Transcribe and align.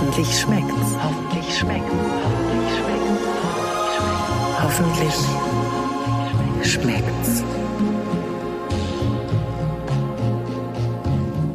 Hoffentlich 0.00 0.28
schmeckt's. 0.38 0.94
Hoffentlich 1.02 1.58
schmeckt's. 1.58 1.92
Hoffentlich 4.62 5.12
schmeckt's. 5.12 5.24
Hoffentlich 6.62 6.72
schmeckt's. 6.72 7.42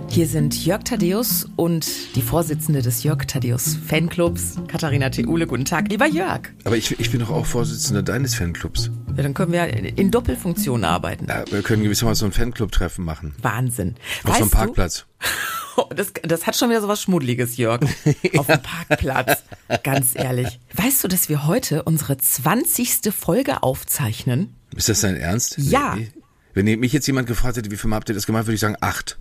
Hier 0.10 0.28
sind 0.28 0.66
Jörg 0.66 0.84
Thaddeus 0.84 1.48
und 1.56 1.88
die 2.18 2.21
Vorsitzende 2.21 2.82
des 2.82 3.04
Jörg 3.04 3.24
Thaddeus 3.28 3.78
Fanclubs, 3.88 4.57
Katharina 4.68 5.10
Theule. 5.10 5.48
Guten 5.48 5.64
Tag, 5.64 5.88
lieber 5.88 6.07
Jörg. 6.07 6.50
Aber 6.66 6.75
ich, 6.75 7.00
ich 7.00 7.12
bin 7.12 7.21
doch 7.21 7.30
auch 7.30 7.46
Vorsitzender 7.46 8.04
deines 8.04 8.36
Fanclubs. 8.36 8.91
Ja, 9.16 9.23
dann 9.23 9.34
können 9.34 9.54
wir 9.54 9.68
in 9.98 10.12
Doppelfunktion 10.12 10.84
arbeiten. 10.84 11.28
Ja, 11.30 11.46
wir 11.50 11.62
können 11.62 11.84
gewissermaßen 11.84 12.20
so 12.20 12.25
ein 12.25 12.34
Fanclub-Treffen 12.34 13.05
machen. 13.05 13.36
Wahnsinn. 13.41 13.96
Auf 14.25 14.36
so 14.36 14.41
einem 14.41 14.52
Parkplatz. 14.52 15.05
Du, 15.21 15.28
das, 15.96 16.14
das 16.24 16.48
hat 16.48 16.55
schon 16.55 16.70
wieder 16.70 16.82
so 16.82 16.88
was 16.88 17.02
Schmuddeliges, 17.02 17.58
Jörg. 17.58 17.82
Auf 18.38 18.47
dem 18.47 18.61
Parkplatz. 18.61 19.43
Ganz 19.84 20.16
ehrlich. 20.16 20.60
Weißt 20.74 21.04
du, 21.04 21.07
dass 21.07 21.30
wir 21.30 21.47
heute 21.47 21.84
unsere 21.84 22.18
20. 22.18 23.14
Folge 23.14 23.64
aufzeichnen? 23.64 24.56
Ist 24.75 24.89
das 24.89 25.02
dein 25.02 25.18
Ernst? 25.18 25.57
Ja. 25.57 25.96
Nee. 25.96 26.11
Wenn 26.54 26.66
mich 26.80 26.94
jetzt 26.94 27.07
jemand 27.07 27.28
gefragt 27.28 27.57
hätte, 27.57 27.71
wie 27.71 27.78
viel 27.78 27.89
Mal 27.89 27.97
habt 27.97 28.10
ihr 28.10 28.16
das 28.16 28.25
gemacht, 28.25 28.46
würde 28.46 28.56
ich 28.56 28.61
sagen 28.61 28.78
acht. 28.80 29.18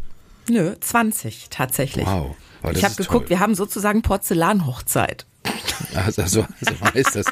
Nö, 0.48 0.74
20 0.80 1.48
tatsächlich. 1.50 2.06
Wow. 2.06 2.36
Oh, 2.64 2.70
ich 2.72 2.84
habe 2.84 2.94
geguckt, 2.94 3.26
toll. 3.26 3.30
wir 3.30 3.40
haben 3.40 3.54
sozusagen 3.54 4.02
Porzellanhochzeit. 4.02 5.26
Also, 5.94 6.22
so, 6.26 6.46
so 6.60 6.94
heißt 6.94 7.16
das. 7.16 7.26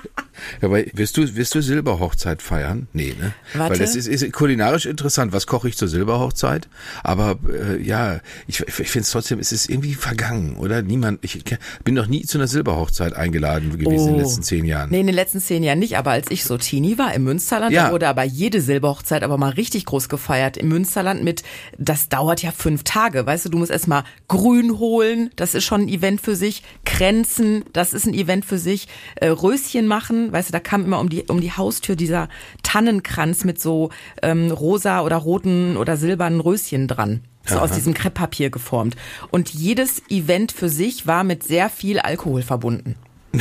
Aber 0.61 0.79
wirst 0.93 1.17
du, 1.17 1.35
wirst 1.37 1.55
du 1.55 1.63
Silberhochzeit 1.63 2.43
feiern? 2.43 2.89
Nee, 2.93 3.15
ne? 3.19 3.33
Warte. 3.55 3.73
Weil 3.73 3.79
das 3.79 3.95
ist, 3.95 4.07
ist 4.07 4.33
kulinarisch 4.33 4.87
interessant. 4.87 5.33
Was 5.33 5.47
koche 5.47 5.69
ich 5.69 5.77
zur 5.77 5.89
Silberhochzeit? 5.89 6.69
Aber 7.03 7.39
äh, 7.49 7.81
ja, 7.81 8.21
ich, 8.47 8.61
ich 8.61 8.75
finde 8.75 9.01
es 9.05 9.11
trotzdem, 9.11 9.39
es 9.39 9.53
ist 9.53 9.71
irgendwie 9.71 9.95
vergangen, 9.95 10.57
oder? 10.57 10.83
Niemand, 10.83 11.21
ich 11.23 11.43
bin 11.85 11.95
noch 11.95 12.07
nie 12.07 12.23
zu 12.25 12.39
einer 12.39 12.49
Silberhochzeit 12.49 13.15
eingeladen 13.15 13.79
gewesen 13.79 14.09
in 14.09 14.15
den 14.15 14.23
letzten 14.25 14.43
zehn 14.43 14.65
Jahren. 14.65 14.89
Oh. 14.89 14.93
Nee, 14.93 15.01
in 15.01 15.07
den 15.07 15.15
letzten 15.17 15.41
zehn 15.41 15.63
Jahren 15.63 15.79
nicht, 15.79 15.97
aber 15.97 16.11
als 16.11 16.31
ich 16.31 16.45
so 16.45 16.59
Teenie 16.59 16.99
war 16.99 17.15
im 17.15 17.25
Münsterland, 17.25 17.73
Ja. 17.73 17.87
da 17.87 17.93
wurde 17.93 18.09
aber 18.09 18.25
jede 18.25 18.61
Silberhochzeit 18.61 19.23
aber 19.23 19.39
mal 19.39 19.51
richtig 19.51 19.85
groß 19.87 20.09
gefeiert. 20.09 20.57
Im 20.57 20.69
Münsterland 20.69 21.23
mit, 21.23 21.43
das 21.79 22.09
dauert 22.09 22.43
ja 22.43 22.51
fünf 22.51 22.83
Tage, 22.85 23.25
weißt 23.25 23.45
du, 23.47 23.49
du 23.51 23.59
musst 23.59 23.71
erstmal 23.71 24.05
Grün 24.29 24.79
holen, 24.79 25.20
das 25.37 25.55
ist 25.55 25.65
schon 25.65 25.83
ein 25.83 25.89
Event 25.89 26.21
für 26.21 26.35
sich, 26.35 26.63
Kränzen, 26.85 27.65
das 27.73 27.93
ist 27.93 28.07
ein 28.07 28.15
Event 28.15 28.45
für 28.45 28.59
sich, 28.59 28.89
äh, 29.17 29.29
Röschen 29.29 29.87
machen, 29.87 30.33
weißt 30.33 30.49
du, 30.49 30.53
da 30.53 30.61
kam 30.61 30.85
immer 30.85 31.01
um 31.01 31.09
die, 31.09 31.25
um 31.29 31.41
die 31.41 31.53
Haustür 31.53 31.97
dieser 31.97 32.29
Tannenkranz 32.63 33.45
mit 33.45 33.61
so 33.61 33.91
ähm, 34.23 34.51
rosa 34.51 35.03
oder 35.03 35.17
roten 35.17 35.77
oder 35.77 35.97
silbernen 35.97 36.41
Röschen 36.41 36.89
dran. 36.89 37.23
So 37.47 37.59
aus 37.59 37.73
diesem 37.73 37.95
Krepppapier 37.95 38.51
geformt. 38.51 38.97
Und 39.31 39.49
jedes 39.53 40.03
Event 40.09 40.53
für 40.53 40.69
sich 40.69 41.07
war 41.07 41.25
mit 41.25 41.43
sehr 41.43 41.69
viel 41.69 41.99
Alkohol 41.99 42.43
verbunden. 42.43 42.95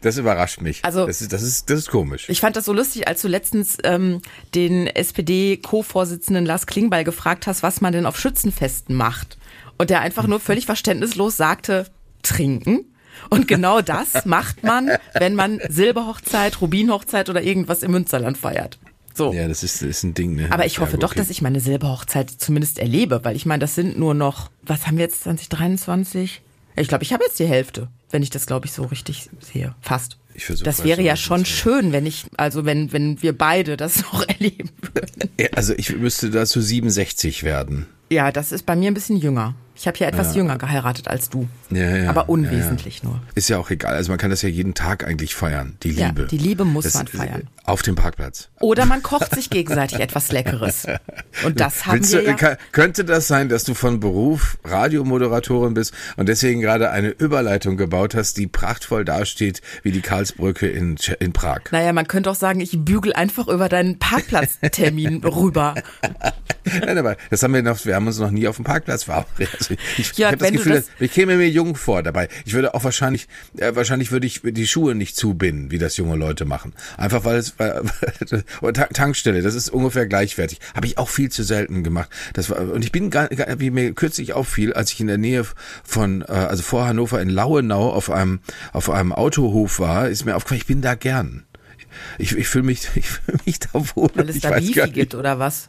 Das 0.00 0.16
überrascht 0.16 0.62
mich. 0.62 0.82
Also- 0.82 1.06
das 1.06 1.20
ist, 1.20 1.32
das 1.32 1.42
ist, 1.42 1.68
das 1.68 1.80
ist 1.80 1.90
komisch. 1.90 2.28
Ich 2.28 2.40
fand 2.40 2.56
das 2.56 2.64
so 2.64 2.72
lustig, 2.72 3.06
als 3.06 3.20
du 3.20 3.28
letztens 3.28 3.76
ähm, 3.84 4.22
den 4.54 4.86
SPD-Co-Vorsitzenden 4.86 6.46
Lars 6.46 6.66
Klingbeil 6.66 7.04
gefragt 7.04 7.46
hast, 7.46 7.62
was 7.62 7.80
man 7.80 7.92
denn 7.92 8.06
auf 8.06 8.18
Schützenfesten 8.18 8.94
macht. 8.96 9.36
Und 9.78 9.90
der 9.90 10.00
einfach 10.00 10.26
nur 10.26 10.40
völlig 10.40 10.66
verständnislos 10.66 11.36
sagte, 11.36 11.86
trinken. 12.22 12.84
Und 13.30 13.48
genau 13.48 13.80
das 13.80 14.24
macht 14.24 14.62
man, 14.62 14.90
wenn 15.14 15.34
man 15.34 15.60
Silberhochzeit, 15.68 16.60
Rubinhochzeit 16.60 17.28
oder 17.30 17.42
irgendwas 17.42 17.82
im 17.82 17.92
Münsterland 17.92 18.38
feiert. 18.38 18.78
So. 19.14 19.32
ja, 19.32 19.46
das 19.46 19.62
ist, 19.62 19.80
ist 19.80 20.02
ein 20.02 20.14
Ding, 20.14 20.34
ne? 20.34 20.48
Aber 20.50 20.66
ich 20.66 20.80
hoffe 20.80 20.92
ja, 20.92 20.98
doch, 20.98 21.12
okay. 21.12 21.20
dass 21.20 21.30
ich 21.30 21.40
meine 21.40 21.60
Silberhochzeit 21.60 22.30
zumindest 22.30 22.80
erlebe, 22.80 23.20
weil 23.22 23.36
ich 23.36 23.46
meine, 23.46 23.60
das 23.60 23.76
sind 23.76 23.96
nur 23.96 24.12
noch, 24.12 24.50
was 24.62 24.86
haben 24.86 24.96
wir 24.96 25.04
jetzt 25.04 25.22
2023? 25.22 26.42
Ich 26.76 26.88
glaube, 26.88 27.04
ich 27.04 27.12
habe 27.12 27.22
jetzt 27.24 27.38
die 27.38 27.46
Hälfte, 27.46 27.88
wenn 28.10 28.24
ich 28.24 28.30
das, 28.30 28.46
glaube 28.46 28.66
ich, 28.66 28.72
so 28.72 28.82
richtig 28.82 29.30
sehe. 29.38 29.76
Fast. 29.80 30.18
Ich 30.34 30.46
versuch 30.46 30.64
das 30.64 30.82
wäre 30.82 31.00
ja 31.00 31.14
schon 31.14 31.44
schön, 31.44 31.92
wenn 31.92 32.06
ich, 32.06 32.26
also 32.36 32.64
wenn, 32.64 32.92
wenn 32.92 33.22
wir 33.22 33.38
beide 33.38 33.76
das 33.76 34.02
noch 34.12 34.26
erleben 34.26 34.70
würden. 34.80 35.30
Also 35.52 35.74
ich 35.76 35.94
müsste 35.96 36.30
dazu 36.30 36.60
67 36.60 37.44
werden. 37.44 37.86
Ja, 38.10 38.32
das 38.32 38.50
ist 38.50 38.66
bei 38.66 38.74
mir 38.74 38.90
ein 38.90 38.94
bisschen 38.94 39.16
jünger. 39.16 39.54
Ich 39.76 39.88
habe 39.88 39.98
ja 39.98 40.06
etwas 40.06 40.36
jünger 40.36 40.56
geheiratet 40.56 41.08
als 41.08 41.28
du. 41.30 41.48
Ja, 41.70 41.96
ja, 41.96 42.08
Aber 42.10 42.28
unwesentlich 42.28 43.02
nur. 43.02 43.20
Ist 43.34 43.48
ja 43.48 43.58
auch 43.58 43.70
egal. 43.70 43.94
Also 43.94 44.12
man 44.12 44.18
kann 44.18 44.30
das 44.30 44.40
ja 44.42 44.48
jeden 44.48 44.74
Tag 44.74 45.04
eigentlich 45.06 45.34
feiern. 45.34 45.76
Die 45.82 45.90
Ja, 45.90 46.06
Liebe. 46.08 46.26
die 46.28 46.38
Liebe 46.38 46.64
muss 46.64 46.84
das, 46.84 46.94
man 46.94 47.06
feiern. 47.08 47.48
Auf 47.64 47.82
dem 47.82 47.96
Parkplatz. 47.96 48.50
Oder 48.60 48.86
man 48.86 49.02
kocht 49.02 49.34
sich 49.34 49.50
gegenseitig 49.50 49.98
etwas 49.98 50.30
Leckeres. 50.30 50.86
Und 51.44 51.58
das 51.60 51.86
haben 51.86 51.94
Willst 51.98 52.12
wir 52.12 52.20
du, 52.20 52.26
ja. 52.28 52.34
ka- 52.34 52.56
könnte 52.72 53.04
das 53.04 53.26
sein, 53.26 53.48
dass 53.48 53.64
du 53.64 53.74
von 53.74 53.98
Beruf 54.00 54.58
Radiomoderatorin 54.64 55.74
bist 55.74 55.92
und 56.16 56.28
deswegen 56.28 56.60
gerade 56.60 56.90
eine 56.90 57.08
Überleitung 57.08 57.76
gebaut 57.76 58.14
hast, 58.14 58.36
die 58.36 58.46
prachtvoll 58.46 59.04
dasteht 59.04 59.60
wie 59.82 59.90
die 59.92 60.02
Karlsbrücke 60.02 60.68
in, 60.68 60.96
in 61.18 61.32
Prag? 61.32 61.60
Naja, 61.72 61.92
man 61.92 62.06
könnte 62.06 62.30
auch 62.30 62.34
sagen, 62.36 62.60
ich 62.60 62.78
bügel 62.84 63.12
einfach 63.12 63.48
über 63.48 63.68
deinen 63.68 63.98
Parkplatztermin 63.98 65.24
rüber. 65.24 65.74
Nein, 66.64 66.96
aber 66.98 67.16
das 67.30 67.42
haben 67.42 67.54
wir 67.54 67.62
noch, 67.62 67.84
wir 67.84 67.94
haben 67.96 68.06
uns 68.06 68.18
noch 68.18 68.30
nie 68.30 68.46
auf 68.46 68.56
dem 68.56 68.64
Parkplatz 68.64 69.04
verabredet. 69.04 69.63
Ich 69.98 70.12
Ja, 70.18 70.28
habe 70.28 70.38
das 70.38 70.50
Gefühl, 70.52 70.72
das- 70.74 70.86
ich 71.00 71.12
käme 71.12 71.36
mir 71.36 71.48
jung 71.48 71.76
vor 71.76 72.02
dabei. 72.02 72.28
Ich 72.44 72.52
würde 72.54 72.74
auch 72.74 72.84
wahrscheinlich, 72.84 73.28
äh, 73.58 73.74
wahrscheinlich 73.74 74.10
würde 74.12 74.26
ich 74.26 74.40
die 74.42 74.66
Schuhe 74.66 74.94
nicht 74.94 75.16
zubinden, 75.16 75.70
wie 75.70 75.78
das 75.78 75.96
junge 75.96 76.16
Leute 76.16 76.44
machen. 76.44 76.72
Einfach 76.96 77.24
weil 77.24 77.36
es, 77.36 77.54
Ta- 77.58 78.86
Tankstelle, 78.92 79.42
das 79.42 79.54
ist 79.54 79.70
ungefähr 79.70 80.06
gleichwertig. 80.06 80.58
Habe 80.74 80.86
ich 80.86 80.98
auch 80.98 81.08
viel 81.08 81.30
zu 81.30 81.42
selten 81.42 81.82
gemacht. 81.84 82.10
Das 82.32 82.50
war, 82.50 82.58
und 82.60 82.84
ich 82.84 82.92
bin 82.92 83.10
gar, 83.10 83.28
gar, 83.28 83.60
wie 83.60 83.70
mir 83.70 83.92
kürzlich 83.92 84.32
auffiel, 84.32 84.72
als 84.72 84.92
ich 84.92 85.00
in 85.00 85.06
der 85.06 85.18
Nähe 85.18 85.44
von, 85.84 86.22
äh, 86.22 86.26
also 86.26 86.62
vor 86.62 86.86
Hannover 86.86 87.20
in 87.20 87.30
Lauenau 87.30 87.90
auf 87.92 88.10
einem, 88.10 88.40
auf 88.72 88.90
einem 88.90 89.12
Autohof 89.12 89.78
war, 89.80 90.08
ist 90.08 90.24
mir 90.24 90.36
aufgefallen, 90.36 90.60
ich 90.60 90.66
bin 90.66 90.80
da 90.82 90.94
gern. 90.94 91.44
Ich, 92.18 92.36
ich 92.36 92.48
fühle 92.48 92.64
mich, 92.64 92.88
ich 92.94 93.08
fühle 93.08 93.38
mich 93.46 93.60
da 93.60 93.68
wohl. 93.94 94.10
Weil 94.14 94.28
es 94.30 94.36
ich 94.36 94.42
da 94.42 94.50
Beefy 94.50 94.80
nicht. 94.82 94.94
gibt 94.94 95.14
oder 95.14 95.38
was? 95.38 95.66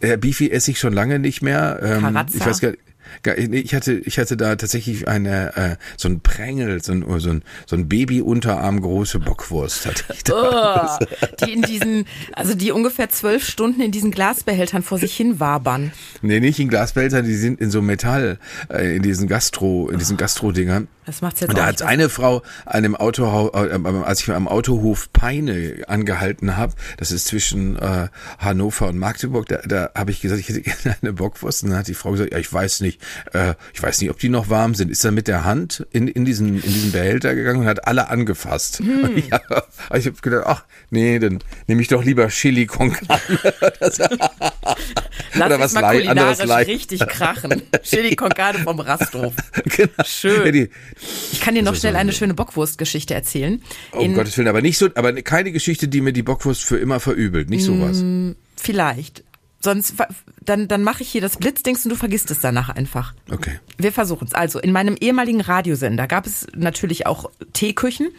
Äh, 0.00 0.16
Beefy 0.16 0.50
esse 0.50 0.70
ich 0.70 0.78
schon 0.78 0.92
lange 0.92 1.18
nicht 1.18 1.42
mehr. 1.42 1.80
Ähm, 1.82 2.00
Karazza? 2.02 2.36
ich 2.38 2.46
weiß 2.46 2.60
gar 2.60 2.70
nee, 2.70 2.78
ich 3.24 3.74
hatte, 3.74 3.94
ich 3.94 4.18
hatte 4.18 4.36
da 4.36 4.56
tatsächlich 4.56 5.08
eine, 5.08 5.56
äh, 5.56 5.76
so 5.96 6.08
ein 6.08 6.20
Prängel, 6.20 6.82
so 6.82 6.92
ein, 6.92 7.04
so 7.20 7.30
ein, 7.30 7.42
so 7.66 7.76
ein 7.76 7.88
Baby-Unterarm 7.88 8.80
große 8.80 9.18
Bockwurst 9.18 9.86
hatte 9.86 10.04
ich 10.12 10.24
da. 10.24 10.98
Oh, 11.00 11.06
die 11.44 11.52
in 11.52 11.62
diesen, 11.62 12.06
also 12.32 12.54
die 12.54 12.72
ungefähr 12.72 13.10
zwölf 13.10 13.46
Stunden 13.46 13.80
in 13.80 13.90
diesen 13.90 14.10
Glasbehältern 14.10 14.82
vor 14.82 14.98
sich 14.98 15.16
hin 15.16 15.40
wabern. 15.40 15.92
Nee, 16.22 16.40
nicht 16.40 16.58
in 16.60 16.68
Glasbehältern, 16.68 17.24
die 17.24 17.34
sind 17.34 17.60
in 17.60 17.70
so 17.70 17.82
Metall, 17.82 18.38
äh, 18.70 18.96
in 18.96 19.02
diesen 19.02 19.28
Gastro, 19.28 19.88
in 19.88 19.98
diesen 19.98 20.16
Gastro-Dingern. 20.16 20.88
Das 21.08 21.22
macht's 21.22 21.40
jetzt 21.40 21.48
Und 21.48 21.56
da 21.56 21.64
hat 21.64 21.80
eine 21.80 22.10
Frau 22.10 22.42
an 22.66 22.82
dem 22.82 22.94
Autohaus, 22.94 23.50
äh, 23.54 23.78
als 24.04 24.20
ich 24.20 24.30
am 24.30 24.46
Autohof 24.46 25.10
Peine 25.12 25.84
angehalten 25.86 26.58
habe, 26.58 26.74
das 26.98 27.12
ist 27.12 27.28
zwischen 27.28 27.76
äh, 27.76 28.08
Hannover 28.38 28.88
und 28.88 28.98
Magdeburg, 28.98 29.46
da, 29.46 29.56
da 29.66 29.90
habe 29.94 30.10
ich 30.10 30.20
gesagt, 30.20 30.40
ich 30.40 30.50
hätte 30.50 30.60
gerne 30.60 30.96
eine 31.00 31.14
Bockwurst. 31.14 31.62
Und 31.62 31.70
dann 31.70 31.78
hat 31.78 31.88
die 31.88 31.94
Frau 31.94 32.10
gesagt, 32.10 32.32
ja, 32.32 32.38
ich 32.38 32.52
weiß 32.52 32.82
nicht, 32.82 33.00
äh, 33.32 33.54
ich 33.74 33.82
weiß 33.82 34.00
nicht, 34.00 34.10
ob 34.10 34.18
die 34.18 34.28
noch 34.28 34.50
warm 34.50 34.74
sind. 34.74 34.90
Ist 34.90 35.04
er 35.04 35.10
mit 35.10 35.28
der 35.28 35.44
Hand 35.44 35.86
in, 35.92 36.08
in 36.08 36.24
diesen 36.24 36.56
in 36.56 36.72
diesen 36.72 36.92
Behälter 36.92 37.34
gegangen 37.34 37.60
und 37.60 37.66
hat 37.66 37.86
alle 37.86 38.08
angefasst. 38.08 38.78
Hm. 38.80 39.16
Ich 39.28 39.32
habe 39.32 39.64
hab 39.92 40.22
gedacht, 40.22 40.44
ach 40.46 40.64
nee, 40.90 41.18
dann 41.18 41.38
nehme 41.66 41.80
ich 41.82 41.88
doch 41.88 42.04
lieber 42.04 42.28
Chili 42.28 42.66
con 42.66 42.92
carne. 42.92 43.38
Lass 43.80 45.46
oder 45.46 45.60
was 45.60 45.72
mal 45.72 45.94
kulinarisch 45.94 46.40
anderes 46.40 46.66
richtig 46.66 47.00
krachen. 47.06 47.62
Chili 47.82 48.16
con 48.16 48.30
carne 48.30 48.58
vom 48.60 48.80
Rasthof. 48.80 49.34
genau. 49.64 49.90
Schön. 50.04 50.54
Ja, 50.54 50.66
Ich 51.32 51.40
kann 51.40 51.54
dir 51.54 51.62
noch 51.62 51.74
schnell 51.74 51.96
eine 51.96 52.12
schöne 52.12 52.34
Bockwurstgeschichte 52.34 53.14
erzählen. 53.14 53.62
um 53.92 54.04
In- 54.04 54.14
Gottes 54.14 54.36
Willen, 54.36 54.48
aber 54.48 54.62
nicht 54.62 54.78
so, 54.78 54.88
aber 54.94 55.12
keine 55.22 55.52
Geschichte, 55.52 55.88
die 55.88 56.00
mir 56.00 56.12
die 56.12 56.22
Bockwurst 56.22 56.64
für 56.64 56.78
immer 56.78 57.00
verübelt, 57.00 57.50
nicht 57.50 57.64
sowas. 57.64 58.02
Vielleicht. 58.56 59.24
Sonst, 59.60 59.94
dann, 60.40 60.68
dann 60.68 60.82
mache 60.84 61.02
ich 61.02 61.10
hier 61.10 61.20
das 61.20 61.36
Blitzdings 61.36 61.84
und 61.84 61.90
du 61.90 61.96
vergisst 61.96 62.30
es 62.30 62.40
danach 62.40 62.68
einfach. 62.68 63.12
Okay. 63.30 63.58
Wir 63.76 63.92
versuchen 63.92 64.26
es. 64.28 64.34
Also 64.34 64.60
in 64.60 64.70
meinem 64.70 64.96
ehemaligen 64.96 65.40
Radiosender 65.40 66.06
gab 66.06 66.26
es 66.26 66.46
natürlich 66.54 67.06
auch 67.06 67.30
Teeküchen 67.54 68.10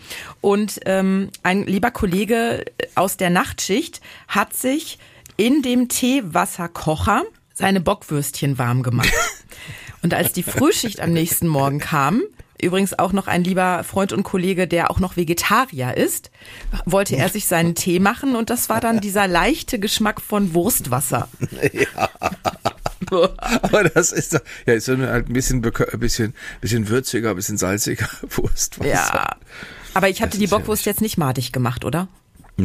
und 0.41 0.81
ähm, 0.86 1.30
ein 1.44 1.65
lieber 1.65 1.91
Kollege 1.91 2.65
aus 2.95 3.15
der 3.15 3.30
Nachtschicht 3.30 4.01
hat 4.27 4.53
sich 4.53 5.00
in 5.38 5.62
dem 5.62 5.88
Teewasserkocher 5.88 7.24
seine 7.53 7.80
Bockwürstchen 7.80 8.57
warm 8.57 8.83
gemacht. 8.83 9.13
Und 10.01 10.13
als 10.13 10.31
die 10.31 10.44
Frühschicht 10.44 11.01
am 11.01 11.12
nächsten 11.12 11.47
Morgen 11.47 11.80
kam, 11.80 12.21
übrigens 12.61 12.97
auch 12.97 13.13
noch 13.13 13.27
ein 13.27 13.44
lieber 13.44 13.83
Freund 13.83 14.13
und 14.13 14.23
Kollege, 14.23 14.67
der 14.67 14.91
auch 14.91 15.00
noch 15.00 15.17
Vegetarier 15.17 15.95
ist, 15.95 16.31
wollte 16.85 17.15
er 17.15 17.29
sich 17.29 17.45
seinen 17.45 17.75
Tee 17.75 18.00
machen 18.00 18.35
und 18.35 18.50
das 18.50 18.69
war 18.69 18.81
dann 18.81 19.00
dieser 19.00 19.27
leichte 19.27 19.79
Geschmack 19.79 20.21
von 20.21 20.53
Wurstwasser. 20.53 21.27
Aber 23.11 23.83
das 23.85 24.11
ist 24.11 24.33
doch, 24.35 24.41
ja, 24.65 24.73
ist 24.73 24.88
halt 24.88 25.27
ein 25.29 25.33
bisschen, 25.33 25.63
ein 25.65 26.00
bisschen, 26.00 26.33
bisschen 26.61 26.89
würziger, 26.89 27.31
ein 27.31 27.35
bisschen 27.35 27.57
salziger 27.57 28.07
Wurst. 28.29 28.79
Ja. 28.83 29.38
Aber 29.94 30.09
ich 30.09 30.21
hatte 30.21 30.38
die 30.38 30.45
ist 30.45 30.51
ja 30.51 30.57
Bockwurst 30.57 30.85
jetzt 30.85 31.01
nicht 31.01 31.17
madig 31.17 31.51
gemacht, 31.51 31.85
oder? 31.85 32.07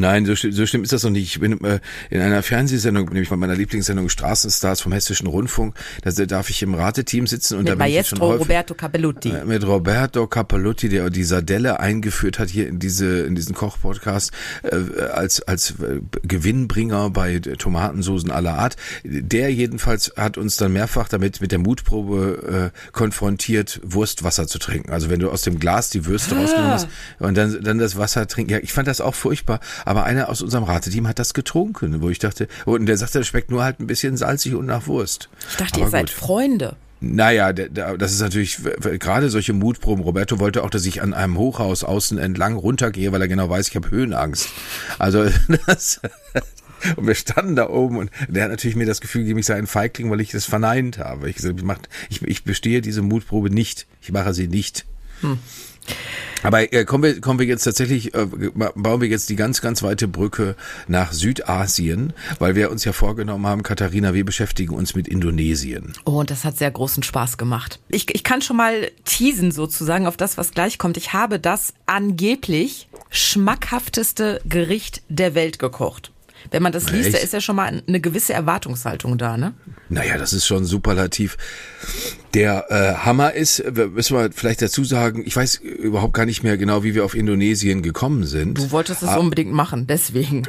Nein, 0.00 0.26
so, 0.26 0.34
so 0.34 0.66
schlimm 0.66 0.82
ist 0.82 0.92
das 0.92 1.02
noch 1.04 1.10
nicht. 1.10 1.24
Ich 1.34 1.40
bin 1.40 1.62
äh, 1.64 1.80
in 2.10 2.20
einer 2.20 2.42
Fernsehsendung, 2.42 3.08
nämlich 3.08 3.28
bei 3.30 3.36
meiner 3.36 3.54
Lieblingssendung 3.54 4.08
Straßenstars 4.08 4.80
vom 4.80 4.92
Hessischen 4.92 5.26
Rundfunk. 5.26 5.74
Da 6.02 6.10
darf 6.10 6.50
ich 6.50 6.62
im 6.62 6.74
Rateteam 6.74 7.26
sitzen 7.26 7.54
und 7.54 7.64
Mit 7.64 7.72
da 7.72 7.74
bin 7.76 7.86
ich 7.86 7.94
jetzt 7.94 8.08
schon 8.08 8.18
Maestro 8.18 8.34
häufig, 8.34 8.46
Roberto 8.46 8.74
Capelluti. 8.74 9.30
äh, 9.30 9.44
mit 9.44 9.66
Roberto 9.66 10.26
Capelluti, 10.26 10.88
der 10.88 11.10
die 11.10 11.24
Sardelle 11.24 11.80
eingeführt 11.80 12.38
hat 12.38 12.48
hier 12.50 12.68
in 12.68 12.78
diese 12.78 13.20
in 13.22 13.34
diesen 13.34 13.54
Kochpodcast 13.54 14.32
äh, 14.62 15.02
als 15.02 15.42
als 15.42 15.72
äh, 15.80 16.00
Gewinnbringer 16.22 17.10
bei 17.10 17.38
Tomatensoßen 17.38 18.30
aller 18.30 18.58
Art. 18.58 18.76
Der 19.04 19.52
jedenfalls 19.52 20.12
hat 20.16 20.38
uns 20.38 20.56
dann 20.56 20.72
mehrfach 20.72 21.08
damit 21.08 21.40
mit 21.40 21.52
der 21.52 21.58
Mutprobe 21.58 22.72
äh, 22.74 22.92
konfrontiert, 22.92 23.80
Wurstwasser 23.82 24.46
zu 24.46 24.58
trinken. 24.58 24.90
Also 24.90 25.10
wenn 25.10 25.20
du 25.20 25.30
aus 25.30 25.42
dem 25.42 25.58
Glas 25.58 25.90
die 25.90 26.06
Würste 26.06 26.36
rausgenommen 26.36 26.72
hast 26.72 26.88
und 27.18 27.36
dann 27.36 27.62
dann 27.62 27.78
das 27.78 27.96
Wasser 27.96 28.26
trinken. 28.26 28.52
Ja, 28.52 28.58
ich 28.58 28.72
fand 28.72 28.88
das 28.88 29.00
auch 29.00 29.14
furchtbar. 29.14 29.60
Aber 29.84 30.04
einer 30.04 30.28
aus 30.28 30.42
unserem 30.42 30.64
Rateteam 30.64 31.06
hat 31.06 31.18
das 31.18 31.34
getrunken, 31.34 32.00
wo 32.00 32.10
ich 32.10 32.18
dachte, 32.18 32.48
und 32.64 32.86
der 32.86 32.96
sagte, 32.96 33.18
das 33.18 33.26
schmeckt 33.26 33.50
nur 33.50 33.62
halt 33.62 33.80
ein 33.80 33.86
bisschen 33.86 34.16
salzig 34.16 34.54
und 34.54 34.66
nach 34.66 34.86
Wurst. 34.86 35.28
Ich 35.50 35.56
dachte, 35.56 35.74
Aber 35.76 35.84
ihr 35.84 35.90
seid 35.90 36.06
gut. 36.06 36.18
Naja, 37.00 37.52
Naja, 37.52 37.52
das 37.96 38.12
ist 38.12 38.20
natürlich 38.20 38.58
gerade 38.98 39.28
solche 39.28 39.52
Mutproben. 39.52 40.02
Roberto 40.04 40.38
wollte 40.38 40.64
auch, 40.64 40.70
dass 40.70 40.86
ich 40.86 41.02
an 41.02 41.12
einem 41.12 41.36
Hochhaus 41.36 41.84
außen 41.84 42.18
entlang 42.18 42.56
runtergehe, 42.56 43.12
weil 43.12 43.20
er 43.20 43.28
genau 43.28 43.50
weiß, 43.50 43.68
ich 43.68 43.76
habe 43.76 43.90
Höhenangst. 43.90 44.48
Also 44.98 45.26
das. 45.66 46.00
Und 46.96 47.06
wir 47.06 47.14
standen 47.14 47.56
da 47.56 47.68
oben 47.68 47.96
und 47.96 48.10
der 48.28 48.44
hat 48.44 48.50
natürlich 48.50 48.76
mir 48.76 48.86
das 48.86 49.00
Gefühl 49.00 49.22
gegeben, 49.22 49.38
ich 49.38 49.46
sei 49.46 49.56
ein 49.56 49.66
Feigling, 49.66 50.10
weil 50.10 50.20
ich 50.20 50.30
das 50.30 50.44
verneint 50.44 50.98
habe. 50.98 51.30
Ich, 51.30 51.36
gesagt, 51.36 51.58
ich, 51.58 51.64
mach, 51.64 51.78
ich, 52.10 52.22
ich 52.22 52.44
bestehe 52.44 52.82
diese 52.82 53.02
Mutprobe 53.02 53.50
nicht. 53.50 53.86
Ich 54.00 54.12
mache 54.12 54.34
sie 54.34 54.48
nicht. 54.48 54.84
Aber 56.42 56.72
äh, 56.72 56.84
kommen 56.84 57.02
wir 57.02 57.20
kommen 57.20 57.38
wir 57.38 57.46
jetzt 57.46 57.64
tatsächlich 57.64 58.14
äh, 58.14 58.26
bauen 58.74 59.00
wir 59.00 59.08
jetzt 59.08 59.30
die 59.30 59.36
ganz 59.36 59.62
ganz 59.62 59.82
weite 59.82 60.06
Brücke 60.08 60.56
nach 60.88 61.12
Südasien, 61.12 62.12
weil 62.38 62.54
wir 62.54 62.70
uns 62.70 62.84
ja 62.84 62.92
vorgenommen 62.92 63.46
haben, 63.46 63.62
Katharina, 63.62 64.12
wir 64.12 64.24
beschäftigen 64.24 64.74
uns 64.74 64.94
mit 64.94 65.08
Indonesien. 65.08 65.94
Oh, 66.04 66.20
und 66.20 66.30
das 66.30 66.44
hat 66.44 66.58
sehr 66.58 66.70
großen 66.70 67.02
Spaß 67.02 67.38
gemacht. 67.38 67.80
Ich, 67.88 68.14
ich 68.14 68.24
kann 68.24 68.42
schon 68.42 68.58
mal 68.58 68.90
teasen 69.04 69.52
sozusagen 69.52 70.06
auf 70.06 70.18
das, 70.18 70.36
was 70.36 70.50
gleich 70.52 70.78
kommt. 70.78 70.98
Ich 70.98 71.14
habe 71.14 71.40
das 71.40 71.72
angeblich 71.86 72.88
schmackhafteste 73.10 74.40
Gericht 74.44 75.02
der 75.08 75.34
Welt 75.34 75.58
gekocht. 75.58 76.13
Wenn 76.50 76.62
man 76.62 76.72
das 76.72 76.90
liest, 76.90 77.06
Echt? 77.08 77.16
da 77.16 77.20
ist 77.20 77.32
ja 77.32 77.40
schon 77.40 77.56
mal 77.56 77.82
eine 77.86 78.00
gewisse 78.00 78.32
Erwartungshaltung 78.32 79.18
da, 79.18 79.36
ne? 79.36 79.54
Naja, 79.88 80.18
das 80.18 80.32
ist 80.32 80.46
schon 80.46 80.64
superlativ. 80.64 81.36
Der 82.34 82.66
äh, 82.70 82.94
Hammer 83.04 83.32
ist, 83.32 83.62
müssen 83.92 84.16
wir 84.16 84.30
vielleicht 84.32 84.62
dazu 84.62 84.84
sagen, 84.84 85.22
ich 85.24 85.36
weiß 85.36 85.56
überhaupt 85.56 86.14
gar 86.14 86.26
nicht 86.26 86.42
mehr 86.42 86.56
genau, 86.56 86.82
wie 86.82 86.94
wir 86.94 87.04
auf 87.04 87.14
Indonesien 87.14 87.82
gekommen 87.82 88.24
sind. 88.24 88.58
Du 88.58 88.70
wolltest 88.70 89.02
es 89.02 89.08
Ah. 89.08 89.16
unbedingt 89.16 89.52
machen, 89.52 89.86
deswegen. 89.86 90.42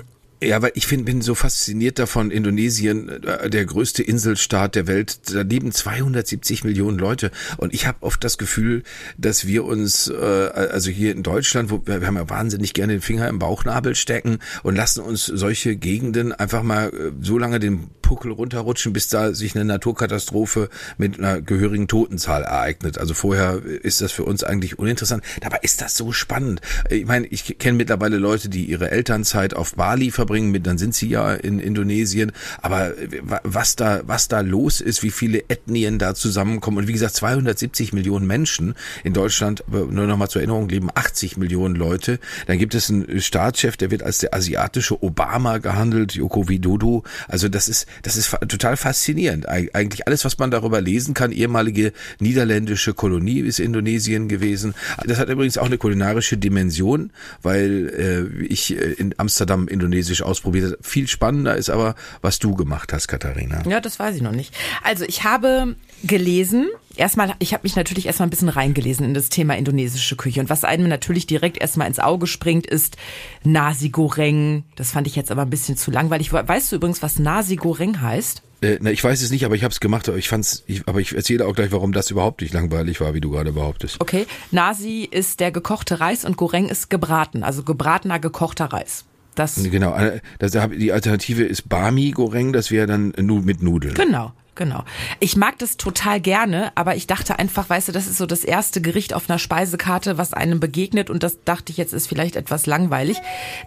Ja, 0.46 0.62
weil 0.62 0.72
ich 0.76 0.86
find, 0.86 1.06
bin 1.06 1.22
so 1.22 1.34
fasziniert 1.34 1.98
davon, 1.98 2.30
Indonesien, 2.30 3.10
äh, 3.24 3.50
der 3.50 3.66
größte 3.66 4.04
Inselstaat 4.04 4.76
der 4.76 4.88
Welt, 4.88 5.34
da 5.34 5.42
leben 5.42 5.72
270 5.72 6.64
Millionen 6.64 6.98
Leute. 6.98 7.32
Und 7.58 7.74
ich 7.74 7.88
habe 7.88 7.98
oft 8.02 8.24
das 8.24 8.38
Gefühl, 8.38 8.84
dass 9.18 9.48
wir 9.48 9.66
uns, 9.66 10.08
äh, 10.08 10.16
also 10.16 10.92
hier 10.92 11.12
in 11.12 11.24
Deutschland, 11.24 11.72
wo 11.72 11.82
wir, 11.86 12.02
wir 12.02 12.08
haben 12.08 12.18
ja 12.18 12.30
wahnsinnig 12.30 12.74
gerne 12.74 12.94
den 12.94 13.02
Finger 13.02 13.28
im 13.28 13.40
Bauchnabel 13.40 13.96
stecken 13.96 14.40
und 14.64 14.76
lassen 14.76 15.02
uns 15.02 15.26
solche 15.26 15.76
Gegenden 15.76 16.32
einfach 16.32 16.64
mal 16.64 16.90
äh, 16.90 17.12
so 17.22 17.38
lange 17.38 17.60
den 17.60 17.90
Puckel 18.06 18.32
runterrutschen, 18.32 18.94
bis 18.94 19.08
da 19.08 19.34
sich 19.34 19.56
eine 19.56 19.66
Naturkatastrophe 19.66 20.70
mit 20.98 21.18
einer 21.18 21.42
gehörigen 21.42 21.88
Totenzahl 21.88 22.44
ereignet. 22.44 23.00
Also 23.00 23.16
vorher 23.16 23.64
ist 23.64 24.02
das 24.02 24.12
für 24.12 24.24
uns 24.24 24.44
eigentlich 24.44 24.78
uninteressant. 24.78 25.24
Dabei 25.42 25.58
ist 25.64 25.82
das 25.82 25.98
so 25.98 26.12
spannend. 26.12 26.62
Ich 26.92 27.06
meine, 27.06 27.26
ich 27.26 27.58
kenne 27.58 27.78
mittlerweile 27.78 28.18
Leute, 28.18 28.48
die 28.48 28.66
ihre 28.66 28.92
Elternzeit 28.92 29.56
auf 29.56 29.74
Bali 29.74 30.12
verbringen, 30.12 30.35
mit, 30.44 30.68
dann 30.68 30.78
sind 30.78 30.94
sie 30.96 31.08
ja 31.10 31.34
in 31.34 31.60
Indonesien. 31.60 32.32
Aber 32.62 32.94
wa- 33.24 33.42
was 33.44 33.76
da, 33.76 34.02
was 34.06 34.28
da 34.28 34.42
los 34.42 34.82
ist, 34.82 35.04
wie 35.04 35.12
viele 35.12 35.44
Ethnien 35.48 36.00
da 36.00 36.14
zusammenkommen 36.16 36.78
und 36.80 36.88
wie 36.88 36.94
gesagt, 36.94 37.16
270 37.16 37.94
Millionen 37.94 38.28
Menschen 38.28 38.76
in 39.04 39.14
Deutschland, 39.14 39.64
nur 39.70 39.92
noch 40.08 40.18
mal 40.18 40.30
zur 40.30 40.42
Erinnerung, 40.42 40.70
leben 40.70 40.90
80 40.94 41.38
Millionen 41.38 41.76
Leute. 41.76 42.20
Dann 42.48 42.58
gibt 42.58 42.76
es 42.76 42.90
einen 42.90 43.22
Staatschef, 43.22 43.78
der 43.78 43.92
wird 43.92 44.04
als 44.04 44.20
der 44.20 44.34
asiatische 44.34 45.02
Obama 45.04 45.58
gehandelt, 45.60 46.14
Joko 46.14 46.48
Widodo. 46.50 47.04
Also 47.28 47.50
das 47.50 47.68
ist, 47.68 47.86
das 48.04 48.18
ist 48.18 48.36
total 48.48 48.78
faszinierend. 48.78 49.50
Eig- 49.50 49.70
Eigentlich 49.74 50.08
alles, 50.08 50.26
was 50.26 50.38
man 50.38 50.52
darüber 50.52 50.82
lesen 50.82 51.14
kann, 51.14 51.32
ehemalige 51.32 51.92
niederländische 52.20 52.94
Kolonie 52.94 53.40
ist 53.42 53.60
Indonesien 53.60 54.28
gewesen. 54.28 54.74
Das 55.06 55.18
hat 55.20 55.30
übrigens 55.30 55.58
auch 55.58 55.66
eine 55.66 55.78
kulinarische 55.78 56.38
Dimension, 56.38 57.12
weil 57.42 58.30
äh, 58.42 58.44
ich 58.46 58.76
äh, 58.78 58.94
in 58.94 59.14
Amsterdam 59.18 59.68
indonesisch 59.68 60.22
ausprobiert. 60.26 60.78
Viel 60.82 61.08
spannender 61.08 61.56
ist 61.56 61.70
aber, 61.70 61.96
was 62.22 62.40
du 62.40 62.56
gemacht 62.56 62.94
hast, 62.94 63.08
Katharina. 63.08 63.64
Ja, 63.68 63.80
das 63.80 64.00
weiß 64.00 64.16
ich 64.16 64.22
noch 64.22 64.32
nicht. 64.32 64.54
Also 64.84 65.06
ich 65.06 65.24
habe 65.24 65.76
gelesen, 66.04 66.68
erstmal, 66.96 67.34
ich 67.40 67.54
habe 67.54 67.64
mich 67.64 67.76
natürlich 67.76 68.06
erstmal 68.08 68.28
ein 68.28 68.32
bisschen 68.32 68.50
reingelesen 68.50 69.06
in 69.06 69.14
das 69.14 69.30
Thema 69.30 69.56
indonesische 69.58 70.16
Küche. 70.16 70.40
Und 70.40 70.50
was 70.50 70.64
einem 70.64 70.88
natürlich 70.88 71.28
direkt 71.28 71.58
erstmal 71.58 71.88
ins 71.88 72.00
Auge 72.00 72.28
springt, 72.28 72.66
ist 72.68 72.98
Nasi 73.44 73.90
Goreng. 73.90 74.64
Das 74.76 74.92
fand 74.92 75.08
ich 75.08 75.16
jetzt 75.16 75.32
aber 75.32 75.44
ein 75.44 75.50
bisschen 75.50 75.78
zu 75.78 75.92
langweilig. 75.92 76.34
Weißt 76.34 76.72
du 76.72 76.78
übrigens, 76.78 77.02
was 77.02 77.20
Nasi 77.20 77.56
Goreng 77.56 78.02
heißt? 78.02 78.42
Äh, 78.62 78.80
na, 78.82 78.92
ich 78.92 79.04
weiß 79.04 79.22
es 79.22 79.32
nicht, 79.32 79.46
aber 79.46 79.56
ich 79.56 79.64
habe 79.64 79.72
es 79.72 79.80
gemacht. 79.80 80.08
Aber 80.10 80.18
ich 80.18 80.30
fand's, 80.30 80.64
ich, 80.68 80.88
aber 80.88 81.00
ich 81.00 81.16
erzähle 81.16 81.46
auch 81.46 81.56
gleich, 81.56 81.72
warum 81.72 81.92
das 81.92 82.10
überhaupt 82.12 82.42
nicht 82.42 82.54
langweilig 82.54 83.02
war, 83.02 83.14
wie 83.14 83.22
du 83.22 83.32
gerade 83.32 83.52
behauptest. 83.52 84.00
Okay, 84.00 84.26
Nasi 84.52 85.08
ist 85.10 85.40
der 85.40 85.52
gekochte 85.52 86.00
Reis 86.00 86.26
und 86.26 86.38
Goreng 86.38 86.70
ist 86.70 86.90
gebraten, 86.90 87.44
also 87.44 87.64
gebratener 87.64 88.20
gekochter 88.20 88.66
Reis. 88.66 89.06
Das 89.36 89.62
Genau, 89.62 89.96
äh, 89.96 90.22
das, 90.40 90.58
die 90.78 90.92
Alternative 90.92 91.44
ist 91.44 91.70
Bami 91.70 92.12
Goreng, 92.12 92.54
das 92.54 92.72
wäre 92.72 92.88
dann 92.88 93.14
mit 93.18 93.62
Nudeln. 93.62 93.94
Genau, 93.94 94.32
genau. 94.56 94.84
Ich 95.20 95.36
mag 95.36 95.60
das 95.60 95.78
total 95.78 96.22
gerne, 96.22 96.72
aber 96.76 96.96
ich 96.96 97.06
dachte 97.06 97.38
einfach, 97.38 97.70
weißt 97.70 97.90
du, 97.90 97.92
das 97.92 98.08
ist 98.08 98.18
so 98.18 98.26
das 98.26 98.44
erste 98.44 98.82
Gericht 98.82 99.14
auf 99.14 99.30
einer 99.30 99.38
Speisekarte, 99.38 100.18
was 100.18 100.34
einem 100.34 100.60
begegnet 100.60 101.10
und 101.10 101.22
das 101.22 101.44
dachte 101.44 101.72
ich 101.72 101.78
jetzt 101.78 101.94
ist 101.94 102.08
vielleicht 102.08 102.36
etwas 102.38 102.66
langweilig. 102.66 103.18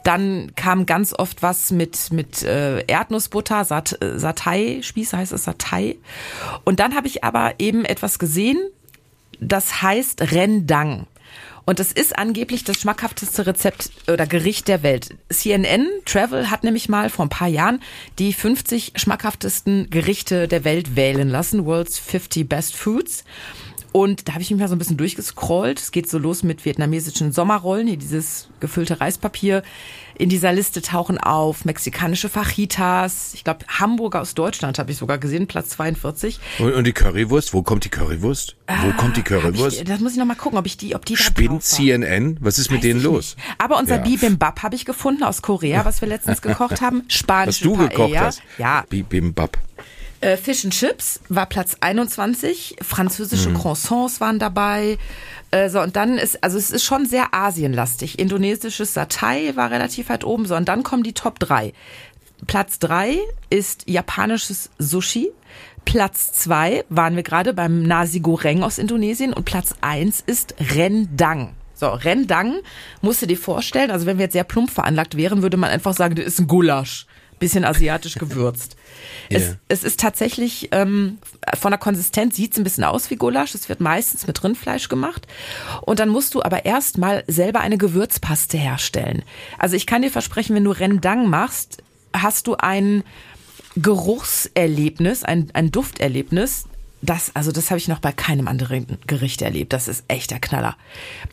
Dann 0.05 0.53
kam 0.57 0.87
ganz 0.87 1.13
oft 1.13 1.43
was 1.43 1.71
mit 1.71 2.13
mit 2.13 2.43
äh, 2.43 2.83
Erdnussbutter, 2.87 3.65
Sat 3.65 4.01
äh, 4.03 4.19
Satay, 4.19 4.83
Spieße 4.83 5.17
heißt 5.17 5.33
es 5.33 5.45
Satay. 5.45 5.99
Und 6.65 6.81
dann 6.81 6.95
habe 6.97 7.07
ich 7.07 7.25
aber 7.25 7.55
eben 7.59 7.85
etwas 7.85 8.19
gesehen, 8.19 8.59
das 9.41 9.83
heißt 9.83 10.33
Rendang. 10.33 11.07
Und 11.69 11.81
das 11.81 11.93
ist 11.93 12.19
angeblich 12.19 12.65
das 12.65 12.81
schmackhafteste 12.81 13.47
Rezept 13.47 13.91
oder 14.11 14.27
Gericht 14.27 14.69
der 14.69 14.83
Welt. 14.83 15.15
CNN 15.29 15.87
Travel 16.07 16.51
hat 16.51 16.65
nämlich 16.65 16.89
mal 16.89 17.11
vor 17.11 17.27
ein 17.27 17.29
paar 17.29 17.47
Jahren 17.47 17.83
die 18.19 18.33
50 18.33 18.95
schmackhaftesten 18.97 19.91
Gerichte 19.91 20.49
der 20.49 20.65
Welt 20.65 20.97
wählen 20.97 21.29
lassen. 21.29 21.67
World's 21.67 21.99
50 21.99 22.49
Best 22.49 22.75
Foods. 22.75 23.23
Und 23.93 24.29
da 24.29 24.33
habe 24.35 24.43
ich 24.43 24.51
mich 24.51 24.61
mal 24.61 24.69
so 24.69 24.75
ein 24.75 24.79
bisschen 24.79 24.97
durchgescrollt. 24.99 25.81
Es 25.81 25.91
geht 25.93 26.09
so 26.11 26.19
los 26.19 26.43
mit 26.43 26.65
vietnamesischen 26.65 27.33
Sommerrollen, 27.33 27.87
hier 27.87 27.97
dieses 27.97 28.49
gefüllte 28.61 29.01
Reispapier. 29.01 29.63
In 30.19 30.29
dieser 30.29 30.53
Liste 30.53 30.83
tauchen 30.83 31.17
auf 31.19 31.65
mexikanische 31.65 32.29
Fajitas. 32.29 33.33
Ich 33.35 33.45
glaube, 33.45 33.65
Hamburger 33.69 34.21
aus 34.21 34.35
Deutschland 34.35 34.79
habe 34.79 34.91
ich 34.91 34.99
sogar 34.99 35.19
gesehen, 35.19 35.47
Platz 35.47 35.71
42. 35.71 36.39
Und, 36.59 36.73
und 36.75 36.85
die 36.87 36.93
Currywurst, 36.93 37.55
wo 37.55 37.63
kommt 37.63 37.85
die 37.85 37.89
Currywurst? 37.89 38.57
wo 38.67 38.93
kommt 38.99 39.17
die 39.17 39.23
Currywurst? 39.23 39.79
Ich, 39.79 39.85
das 39.85 40.01
muss 40.01 40.13
ich 40.13 40.19
noch 40.19 40.27
mal 40.27 40.35
gucken, 40.35 40.59
ob 40.59 40.67
ich 40.67 40.77
die, 40.77 40.95
ob 40.95 41.07
die 41.07 41.17
Spinnt. 41.17 41.63
CNN? 41.63 42.37
Was 42.41 42.59
ist 42.59 42.71
mit 42.71 42.79
Weiß 42.79 42.83
denen 42.83 42.99
ich 43.01 43.05
los? 43.07 43.37
nicht. 43.37 43.49
Aber 43.59 43.79
unser 43.79 43.97
Ja. 43.97 44.03
Bibimbap 44.03 44.63
habe 44.63 44.75
ich 44.75 44.85
gefunden 44.85 45.23
aus 45.23 45.41
Korea, 45.41 45.85
was 45.85 46.01
wir 46.03 46.09
letztens 46.09 46.43
gekocht 46.43 46.81
haben. 46.83 47.05
Was 47.09 47.15
Spanische 47.15 47.65
du 47.65 47.75
Paella. 47.77 47.89
gekocht 47.89 48.19
hast? 48.19 48.43
Ja. 48.59 48.85
Bibimbap. 48.91 49.57
Äh, 50.21 50.37
Fish 50.37 50.65
and 50.65 50.75
Chips 50.75 51.21
war 51.29 51.47
Platz 51.47 51.77
21. 51.81 52.77
Französische 52.83 53.53
Croissants 53.53 54.21
waren 54.21 54.39
dabei. 54.39 54.99
Äh, 55.51 55.71
so, 55.71 55.81
und 55.81 55.97
dann 55.97 56.19
ist, 56.19 56.43
also 56.43 56.59
es 56.59 56.71
ist 56.71 56.85
schon 56.85 57.07
sehr 57.07 57.33
asienlastig. 57.33 58.19
Indonesisches 58.19 58.95
Satay 58.95 59.55
war 59.57 59.71
relativ 59.71 60.09
weit 60.09 60.25
oben. 60.25 60.47
So, 60.47 60.57
und 60.57 60.69
dann 60.69 60.83
kommen 60.83 61.03
die 61.03 61.15
Top 61.15 61.39
3. 61.39 61.73
Platz 62.47 62.79
3 62.81 63.19
ist 63.51 63.89
japanisches 63.89 64.71
Sushi. 64.79 65.31
Platz 65.85 66.33
2 66.33 66.85
waren 66.89 67.17
wir 67.17 67.23
gerade 67.23 67.55
beim 67.55 67.83
Nasi 67.83 68.21
Goreng 68.21 68.63
aus 68.63 68.79
Indonesien. 68.79 69.33
Und 69.33 69.45
Platz 69.45 69.75
1 69.81 70.23
ist 70.27 70.55
Rendang. 70.59 71.55
So, 71.75 71.89
Rendang 71.91 72.57
musst 73.03 73.23
du 73.23 73.27
dir 73.27 73.39
vorstellen, 73.39 73.93
also 73.93 74.05
wenn 74.05 74.19
wir 74.19 74.25
jetzt 74.25 74.33
sehr 74.33 74.43
plump 74.43 74.69
veranlagt 74.69 75.17
wären, 75.17 75.43
würde 75.43 75.57
man 75.57 75.71
einfach 75.71 75.95
sagen, 75.95 76.17
das 76.17 76.27
ist 76.27 76.41
ein 76.41 76.49
Gulasch. 76.49 77.07
Bisschen 77.39 77.65
asiatisch 77.65 78.15
gewürzt. 78.19 78.77
Es, 79.31 79.49
Ja. 79.49 79.55
es 79.69 79.85
ist 79.85 80.01
tatsächlich, 80.01 80.69
ähm, 80.73 81.19
von 81.59 81.71
der 81.71 81.79
Konsistenz 81.79 82.37
sieht 82.37 82.53
es 82.53 82.59
ein 82.59 82.65
bisschen 82.65 82.85
aus 82.85 83.11
wie 83.11 83.17
Gulasch. 83.17 83.55
Es 83.55 83.69
wird 83.69 83.81
meistens 83.81 84.27
mit 84.27 84.43
Rindfleisch 84.43 84.89
gemacht. 84.89 85.27
Und 85.83 86.01
dann 86.01 86.09
musst 86.09 86.35
du 86.35 86.43
aber 86.43 86.65
erstmal 86.65 87.25
selber 87.27 87.61
eine 87.61 87.79
Gewürzpaste 87.79 88.57
herstellen. 88.57 89.23
Also 89.59 89.77
ich 89.77 89.87
kann 89.87 90.03
dir 90.03 90.11
versprechen, 90.11 90.57
wenn 90.57 90.65
du 90.65 90.71
Rendang 90.71 91.29
machst, 91.29 91.83
hast 92.15 92.47
du 92.47 92.57
ein 92.57 93.05
Geruchserlebnis, 93.77 95.25
ein, 95.25 95.51
ein 95.53 95.71
Dufterlebnis, 95.71 96.65
das, 97.01 97.31
also 97.35 97.53
das 97.53 97.71
habe 97.71 97.79
ich 97.79 97.87
noch 97.89 98.01
bei 98.01 98.11
keinem 98.13 98.49
anderen 98.49 98.99
Gericht 99.07 99.41
erlebt. 99.43 99.73
Das 99.73 99.87
ist 99.87 100.05
echt 100.09 100.31
der 100.31 100.41
Knaller. 100.41 100.77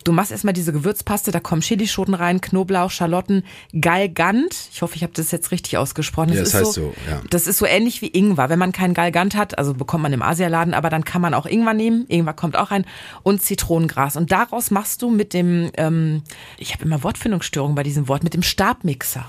Du 0.04 0.12
machst 0.12 0.32
erstmal 0.32 0.54
diese 0.54 0.72
Gewürzpaste, 0.74 1.32
da 1.32 1.40
kommen 1.40 1.62
Chilischoten 1.62 2.14
rein, 2.14 2.40
Knoblauch, 2.40 2.92
Schalotten, 2.92 3.44
Galgant. 3.80 4.56
Ich 4.72 4.82
hoffe, 4.82 4.96
ich 4.96 5.04
habe 5.04 5.14
das 5.14 5.32
jetzt 5.32 5.52
richtig 5.52 5.78
ausgesprochen. 5.78 6.30
Das 6.30 6.38
Ja, 6.38 6.44
das 6.44 6.54
ist 6.54 6.60
heißt 6.60 6.74
so, 6.74 6.94
ja. 7.10 7.22
Das 7.30 7.48
ist 7.48 7.58
so 7.58 7.66
ähnlich 7.66 8.02
wie 8.02 8.08
Ingwer. 8.08 8.50
Wenn 8.50 8.60
man 8.60 8.72
keinen 8.72 8.94
Galgant 8.94 9.36
hat, 9.36 9.58
also 9.58 9.74
bekommt 9.74 10.04
man 10.04 10.14
im 10.14 10.22
Asialaden, 10.22 10.74
aber 10.74 10.90
dann 10.90 11.04
kann 11.04 11.22
man 11.22 11.34
auch 11.34 11.46
Ingwer 11.46 11.74
nehmen. 11.74 12.06
Ingwer 12.10 12.34
kommt 12.34 12.56
auch 12.58 12.72
rein 12.72 12.86
und 13.24 13.42
Zitronengras. 13.42 14.16
Und 14.18 14.32
daraus 14.32 14.72
machst 14.72 15.02
du 15.02 15.10
mit 15.10 15.34
dem, 15.34 15.72
ähm, 15.78 16.24
ich 16.58 16.74
habe 16.74 16.84
immer 16.86 17.04
Wortfindungsstörungen 17.04 17.76
bei 17.76 17.84
diesem 17.84 18.08
Wort, 18.08 18.24
mit 18.24 18.34
dem 18.34 18.44
Stabmixer 18.44 19.26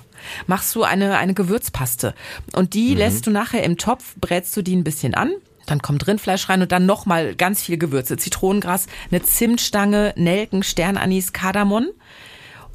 machst 0.47 0.75
du 0.75 0.83
eine, 0.83 1.19
eine 1.19 1.35
Gewürzpaste. 1.35 2.14
Und 2.52 2.73
die 2.75 2.93
Mhm. 2.93 2.97
lässt 2.99 3.26
du 3.26 3.31
nachher 3.31 3.62
im 3.62 3.76
Topf, 3.76 4.14
brätst 4.21 4.57
du 4.57 4.62
die 4.62 4.75
ein 4.75 4.83
bisschen 4.83 5.14
an. 5.14 5.31
Dann 5.66 5.82
kommt 5.82 6.06
Rindfleisch 6.06 6.49
rein 6.49 6.62
und 6.62 6.73
dann 6.73 6.87
nochmal 6.87 7.35
ganz 7.35 7.62
viel 7.62 7.76
Gewürze. 7.76 8.16
Zitronengras, 8.16 8.87
eine 9.11 9.23
Zimtstange, 9.23 10.14
Nelken, 10.16 10.62
Sternanis, 10.62 11.32
Kardamom. 11.32 11.88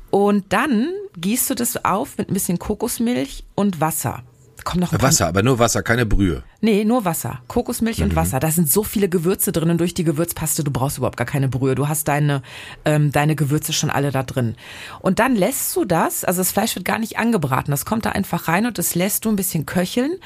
Und 0.10 0.52
dann 0.54 0.90
gießt 1.18 1.50
du 1.50 1.56
das 1.56 1.84
auf 1.84 2.18
mit 2.18 2.30
ein 2.30 2.34
bisschen 2.34 2.60
Kokosmilch 2.60 3.46
und 3.56 3.80
Wasser. 3.80 4.24
Kommt 4.64 4.82
noch 4.82 5.02
Wasser, 5.02 5.28
aber 5.28 5.44
nur 5.44 5.60
Wasser, 5.60 5.82
keine 5.84 6.06
Brühe. 6.06 6.44
Nee, 6.62 6.84
nur 6.86 7.04
Wasser. 7.06 7.42
Kokosmilch 7.48 8.00
Mhm. 8.00 8.06
und 8.06 8.16
Wasser. 8.16 8.40
Da 8.40 8.52
sind 8.52 8.72
so 8.72 8.84
viele 8.84 9.10
Gewürze 9.10 9.52
drin 9.52 9.70
und 9.70 9.78
durch 9.80 9.94
die 9.94 10.04
Gewürzpaste, 10.04 10.64
du 10.64 10.72
brauchst 10.72 10.98
überhaupt 10.98 11.18
gar 11.18 11.26
keine 11.28 11.48
Brühe. 11.48 11.76
Du 11.76 11.88
hast 11.88 12.08
deine, 12.08 12.42
ähm, 12.86 13.12
deine 13.12 13.36
Gewürze 13.36 13.74
schon 13.74 13.90
alle 13.90 14.12
da 14.12 14.24
drin. 14.24 14.56
Und 15.00 15.20
dann 15.20 15.36
lässt 15.36 15.76
du 15.76 15.86
das, 15.86 16.24
also 16.24 16.42
das 16.42 16.52
Fleisch 16.52 16.76
wird 16.76 16.86
gar 16.86 17.00
nicht 17.00 17.18
angebraten. 17.18 17.72
Das 17.72 17.86
kommt 17.86 18.06
da 18.06 18.12
einfach 18.12 18.48
rein 18.48 18.66
und 18.66 18.78
das 18.78 18.96
lässt 18.96 19.26
du 19.26 19.30
ein 19.30 19.36
bisschen 19.36 19.66
köcheln. 19.66 20.18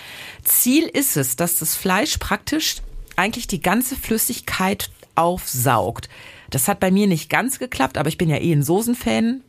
Ziel 0.43 0.83
ist 0.83 1.17
es, 1.17 1.35
dass 1.35 1.57
das 1.59 1.75
Fleisch 1.75 2.17
praktisch 2.17 2.77
eigentlich 3.15 3.47
die 3.47 3.61
ganze 3.61 3.95
Flüssigkeit 3.95 4.89
aufsaugt. 5.15 6.09
Das 6.49 6.67
hat 6.67 6.79
bei 6.79 6.91
mir 6.91 7.07
nicht 7.07 7.29
ganz 7.29 7.59
geklappt, 7.59 7.97
aber 7.97 8.09
ich 8.09 8.17
bin 8.17 8.29
ja 8.29 8.37
eh 8.37 8.51
ein 8.53 8.63
Soßenfan. 8.63 9.41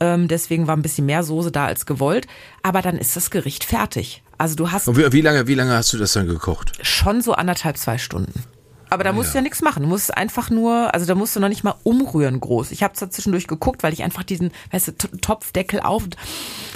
Ähm, 0.00 0.26
deswegen 0.28 0.66
war 0.66 0.76
ein 0.76 0.82
bisschen 0.82 1.06
mehr 1.06 1.22
Soße 1.22 1.52
da 1.52 1.66
als 1.66 1.86
gewollt. 1.86 2.26
Aber 2.62 2.82
dann 2.82 2.98
ist 2.98 3.14
das 3.16 3.30
Gericht 3.30 3.64
fertig. 3.64 4.22
Also 4.42 4.56
du 4.56 4.72
hast 4.72 4.88
Und 4.88 4.96
wie, 4.96 5.12
wie 5.12 5.20
lange, 5.20 5.46
wie 5.46 5.54
lange 5.54 5.72
hast 5.72 5.92
du 5.92 5.98
das 5.98 6.14
dann 6.14 6.26
gekocht? 6.26 6.72
schon 6.82 7.22
so 7.22 7.34
anderthalb, 7.34 7.76
zwei 7.76 7.96
Stunden. 7.96 8.42
Aber 8.90 9.04
da 9.04 9.10
Ah, 9.10 9.12
musst 9.12 9.32
du 9.34 9.38
ja 9.38 9.42
nichts 9.42 9.62
machen. 9.62 9.84
Du 9.84 9.88
musst 9.88 10.16
einfach 10.16 10.50
nur, 10.50 10.92
also 10.92 11.06
da 11.06 11.14
musst 11.14 11.36
du 11.36 11.40
noch 11.40 11.48
nicht 11.48 11.62
mal 11.62 11.76
umrühren 11.84 12.40
groß. 12.40 12.72
Ich 12.72 12.82
habe 12.82 12.92
zwar 12.94 13.08
zwischendurch 13.08 13.46
geguckt, 13.46 13.84
weil 13.84 13.92
ich 13.92 14.02
einfach 14.02 14.24
diesen, 14.24 14.50
weißt 14.72 14.88
du, 14.88 14.92
Topfdeckel 15.20 15.78
auf 15.78 16.02
und 16.02 16.16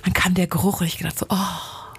dann 0.04 0.12
kam 0.14 0.34
der 0.34 0.46
Geruch 0.46 0.80
und 0.80 0.86
ich 0.86 0.96
gedacht 0.98 1.18
so, 1.18 1.26
oh, 1.28 1.36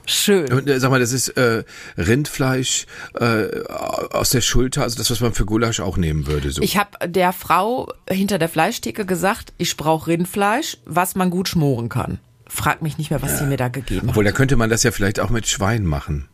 schön. 0.06 0.52
Und, 0.54 0.70
äh, 0.70 0.80
sag 0.80 0.90
mal, 0.90 1.02
das 1.02 1.12
ist 1.12 1.28
äh, 1.36 1.66
Rindfleisch 1.98 2.86
äh, 3.20 3.48
aus 3.68 4.30
der 4.30 4.40
Schulter, 4.42 4.84
also 4.84 4.98
das, 4.98 5.12
was 5.12 5.20
man 5.20 5.34
für 5.34 5.46
Gulasch 5.46 5.82
auch 5.82 5.98
nehmen 5.98 6.28
würde. 6.28 6.50
So. 6.50 6.62
Ich 6.62 6.78
habe 6.78 7.10
der 7.10 7.34
Frau 7.34 7.92
hinter 8.10 8.40
der 8.40 8.48
Fleischtheke 8.48 9.06
gesagt, 9.06 9.52
ich 9.58 9.76
brauche 9.76 10.08
Rindfleisch, 10.08 10.78
was 10.86 11.16
man 11.16 11.30
gut 11.30 11.50
schmoren 11.50 11.90
kann. 11.90 12.20
Frag 12.50 12.82
mich 12.82 12.98
nicht 12.98 13.10
mehr, 13.10 13.22
was 13.22 13.40
sie 13.40 13.46
mir 13.46 13.58
da 13.58 13.68
gegeben 13.68 14.10
Obwohl, 14.10 14.26
hat. 14.26 14.34
da 14.34 14.38
könnte 14.38 14.56
man 14.56 14.70
das 14.70 14.84
ja 14.84 14.92
vielleicht 14.92 15.20
auch 15.20 15.30
mit 15.30 15.48
Schwein 15.48 15.86
machen. 15.86 16.28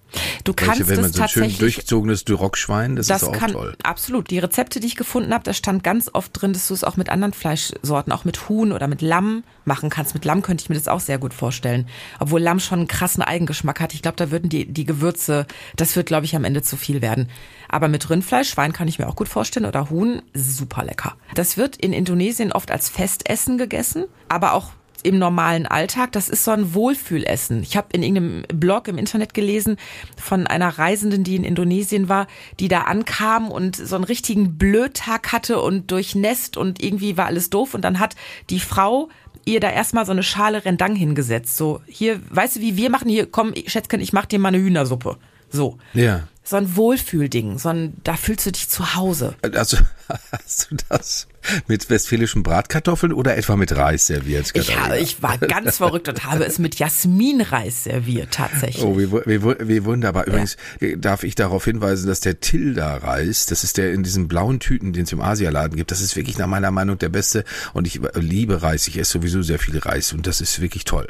Du 0.44 0.54
kannst 0.54 0.80
Welche, 0.80 0.90
wenn 0.90 1.02
man 1.02 1.12
das 1.12 1.16
so 1.16 1.24
ein 1.24 1.50
schön 1.50 1.58
durchgezogenes 1.58 2.24
Duroc-Schwein, 2.24 2.96
das, 2.96 3.08
Das 3.08 3.24
ist 3.24 3.30
auch 3.30 3.34
kann 3.34 3.52
toll. 3.54 3.76
absolut. 3.82 4.30
Die 4.30 4.38
Rezepte, 4.38 4.80
die 4.80 4.86
ich 4.86 4.96
gefunden 4.96 5.34
habe, 5.34 5.44
da 5.44 5.54
stand 5.54 5.84
ganz 5.84 6.08
oft 6.14 6.40
drin, 6.40 6.54
dass 6.54 6.68
du 6.68 6.76
es 6.76 6.84
auch 6.84 6.98
mit 6.98 7.10
anderen 7.10 7.34
Fleischsorten, 7.34 8.14
auch 8.14 8.24
mit 8.24 8.48
Huhn 8.48 8.72
oder 8.74 8.88
mit 8.88 9.02
Lamm 9.02 9.44
machen 9.66 9.90
kannst. 9.90 10.14
Mit 10.14 10.24
Lamm 10.24 10.44
könnte 10.44 10.62
ich 10.64 10.70
mir 10.70 10.76
das 10.76 10.88
auch 10.88 11.00
sehr 11.00 11.18
gut 11.18 11.34
vorstellen. 11.34 11.88
Obwohl 12.20 12.42
Lamm 12.42 12.60
schon 12.60 12.80
einen 12.80 12.88
krassen 12.88 13.24
Eigengeschmack 13.24 13.80
hat. 13.80 13.96
Ich 13.96 14.04
glaube, 14.04 14.18
da 14.18 14.30
würden 14.30 14.50
die, 14.50 14.72
die 14.72 14.86
Gewürze, 14.86 15.48
das 15.78 15.96
wird, 15.96 16.06
glaube 16.08 16.26
ich, 16.26 16.36
am 16.36 16.44
Ende 16.44 16.62
zu 16.62 16.78
viel 16.78 17.02
werden. 17.02 17.30
Aber 17.70 17.88
mit 17.88 18.08
Rindfleisch, 18.08 18.50
Schwein 18.52 18.72
kann 18.74 18.88
ich 18.88 19.00
mir 19.00 19.08
auch 19.08 19.16
gut 19.16 19.30
vorstellen 19.30 19.66
oder 19.66 19.90
Huhn, 19.90 20.22
super 20.36 20.84
lecker. 20.84 21.16
Das 21.34 21.58
wird 21.58 21.76
in 21.78 21.92
Indonesien 21.92 22.52
oft 22.52 22.70
als 22.70 22.88
Festessen 22.88 23.58
gegessen, 23.58 24.06
aber 24.30 24.54
auch 24.54 24.74
im 25.04 25.20
normalen 25.20 25.66
Alltag, 25.66 26.12
das 26.14 26.30
ist 26.30 26.44
so 26.44 26.52
ein 26.52 26.74
Wohlfühlessen. 26.74 27.62
Ich 27.62 27.78
habe 27.78 27.88
in 27.92 28.04
irgendeinem 28.04 28.44
Blog 28.54 28.88
im 28.88 28.98
Internet 28.98 29.34
gelesen 29.34 29.78
von 30.18 30.48
einer 30.48 30.70
Reisenden, 30.78 31.24
die 31.24 31.36
in 31.36 31.44
Indonesien 31.44 32.10
war, 32.10 32.28
die 32.60 32.68
da 32.68 32.82
ankam 32.82 33.52
und 33.52 33.76
so 33.76 33.96
einen 33.96 34.06
richtigen 34.06 34.58
Blödtag 34.58 35.32
hatte 35.32 35.62
und 35.62 35.92
durchnässt 35.92 36.58
und 36.58 36.82
irgendwie 36.82 37.18
war 37.18 37.26
alles 37.26 37.50
doof 37.50 37.74
und 37.74 37.82
dann 37.82 38.00
hat 38.00 38.16
die 38.50 38.60
Frau 38.60 39.10
ihr 39.46 39.60
da 39.60 39.70
erstmal 39.70 40.06
so 40.06 40.12
eine 40.12 40.24
Schale 40.24 40.64
Rendang 40.64 40.96
hingesetzt. 40.96 41.58
So, 41.58 41.82
hier, 41.86 42.22
weißt 42.30 42.58
du, 42.58 42.60
wie 42.62 42.78
wir 42.78 42.90
machen? 42.90 43.10
Hier, 43.10 43.30
komm, 43.30 43.54
Schätzchen, 43.68 44.00
ich 44.00 44.14
mach 44.14 44.26
dir 44.26 44.40
mal 44.40 44.50
eine 44.50 44.60
Hühnersuppe. 44.60 45.18
So. 45.50 45.78
Ja. 45.94 46.28
So 46.46 46.58
ein 46.58 46.76
Wohlfühlding, 46.76 47.58
so 47.58 47.70
ein, 47.70 47.94
da 48.04 48.16
fühlst 48.16 48.46
du 48.46 48.52
dich 48.52 48.70
zu 48.70 48.96
Hause. 48.96 49.36
Also 49.42 49.78
hast 50.32 50.72
du 50.72 50.78
das 50.90 51.28
mit 51.68 51.90
westfälischen 51.90 52.44
Bratkartoffeln 52.44 53.14
oder 53.14 53.38
etwa 53.38 53.56
mit 53.56 53.76
Reis 53.76 54.08
serviert? 54.08 54.52
Ich, 54.54 54.76
habe, 54.76 54.98
ich 55.00 55.22
war 55.22 55.38
ganz 55.38 55.78
verrückt 55.78 56.10
und 56.10 56.24
habe 56.26 56.46
es 56.46 56.60
mit 56.60 56.76
Jasminreis 56.76 57.84
serviert, 57.84 58.32
tatsächlich. 58.32 58.84
Oh, 58.84 58.98
wie, 58.98 59.12
wie, 59.12 59.68
wie 59.68 59.86
wunderbar. 59.86 60.28
Übrigens 60.28 60.58
äh, 60.80 60.98
darf 60.98 61.24
ich 61.24 61.36
darauf 61.36 61.66
hinweisen, 61.66 62.08
dass 62.08 62.20
der 62.20 62.40
Tilda-Reis, 62.40 63.46
das 63.46 63.64
ist 63.64 63.78
der 63.78 63.94
in 63.94 64.04
diesen 64.04 64.28
blauen 64.28 64.60
Tüten, 64.60 64.94
den 64.94 65.04
es 65.04 65.12
im 65.12 65.22
Asialaden 65.22 65.78
gibt, 65.78 65.92
das 65.92 66.02
ist 66.02 66.16
wirklich 66.16 66.38
nach 66.38 66.48
meiner 66.48 66.72
Meinung 66.72 66.98
der 66.98 67.10
beste. 67.10 67.44
Und 67.74 67.88
ich 67.88 68.02
äh, 68.04 68.20
liebe 68.20 68.62
Reis. 68.62 68.88
Ich 68.88 68.98
esse 68.98 69.14
sowieso 69.14 69.42
sehr 69.42 69.60
viel 69.60 69.78
Reis 69.78 70.14
und 70.14 70.28
das 70.28 70.42
ist 70.42 70.62
wirklich 70.62 70.86
toll. 70.86 71.08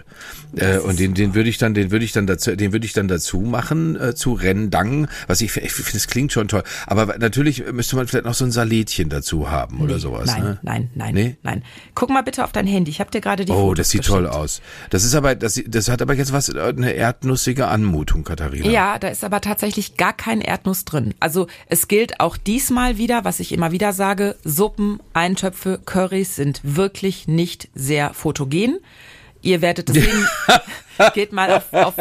Äh, 0.56 0.78
und 0.80 1.00
den, 1.00 1.14
den 1.14 1.34
würde 1.36 1.50
ich 1.50 1.58
dann, 1.58 1.74
den 1.74 1.92
würde 1.92 2.06
ich 2.06 2.12
dann 2.12 2.28
dazu, 2.28 2.56
den 2.56 2.74
würde 2.74 2.86
ich 2.86 2.94
dann 2.94 3.08
dazu 3.08 3.40
machen 3.40 4.00
äh, 4.00 4.16
zu 4.16 4.34
Rendang. 4.34 5.08
Was 5.28 5.42
ich, 5.42 5.56
ich 5.58 5.72
finde, 5.72 5.98
es 5.98 6.08
klingt 6.08 6.32
schon 6.32 6.48
toll. 6.48 6.64
Aber 6.88 7.18
natürlich 7.18 7.72
müsste 7.72 7.96
man 7.96 8.08
vielleicht 8.08 8.26
noch 8.26 8.34
so 8.34 8.46
ein 8.46 8.52
Salätchen 8.52 9.10
dazu 9.10 9.50
haben 9.50 9.82
oder 9.82 9.96
Nee, 9.96 10.23
sowas. 10.26 10.36
Nein, 10.40 10.44
ne? 10.44 10.60
nein, 10.64 10.90
nein, 10.96 11.14
Nee? 11.14 11.36
nein. 11.44 11.64
Guck 11.96 12.10
mal 12.10 12.22
bitte 12.24 12.44
auf 12.44 12.52
dein 12.52 12.68
Handy. 12.68 12.92
Ich 12.92 13.00
habe 13.00 13.12
dir 13.12 13.22
gerade 13.22 13.46
die 13.46 13.52
Oh, 13.52 13.56
Fotos 13.70 13.78
das 13.78 13.90
sieht 13.90 14.02
geschickt. 14.02 14.16
toll 14.16 14.28
aus. 14.28 14.62
Das 14.90 15.04
ist 15.04 15.16
aber, 15.16 15.36
das, 15.36 15.62
das 15.68 15.90
hat 15.90 16.02
aber 16.02 16.14
jetzt 16.16 16.34
was, 16.34 16.50
eine 16.50 16.94
erdnussige 16.94 17.68
Anmutung, 17.68 18.24
Katharina. 18.24 18.68
Ja, 18.70 19.00
da 19.00 19.08
ist 19.10 19.24
aber 19.24 19.42
tatsächlich 19.42 19.98
gar 19.98 20.14
kein 20.14 20.42
Erdnuss 20.42 20.86
drin. 20.86 21.14
Also 21.20 21.48
es 21.68 21.88
gilt 21.88 22.20
auch 22.20 22.38
diesmal 22.38 22.98
wieder, 22.98 23.24
was 23.26 23.40
ich 23.40 23.52
immer 23.52 23.72
wieder 23.72 23.94
sage, 23.94 24.36
Suppen, 24.44 25.00
Eintöpfe, 25.14 25.80
Currys 25.86 26.36
sind 26.36 26.62
wirklich 26.64 27.28
nicht 27.28 27.70
sehr 27.76 28.14
fotogen. 28.14 28.80
Ihr 29.42 29.62
werdet 29.62 29.90
es 29.90 29.96
sehen. 30.04 30.28
Geht 31.14 31.32
mal 31.34 31.52
auf, 31.52 31.74
auf, 31.74 31.96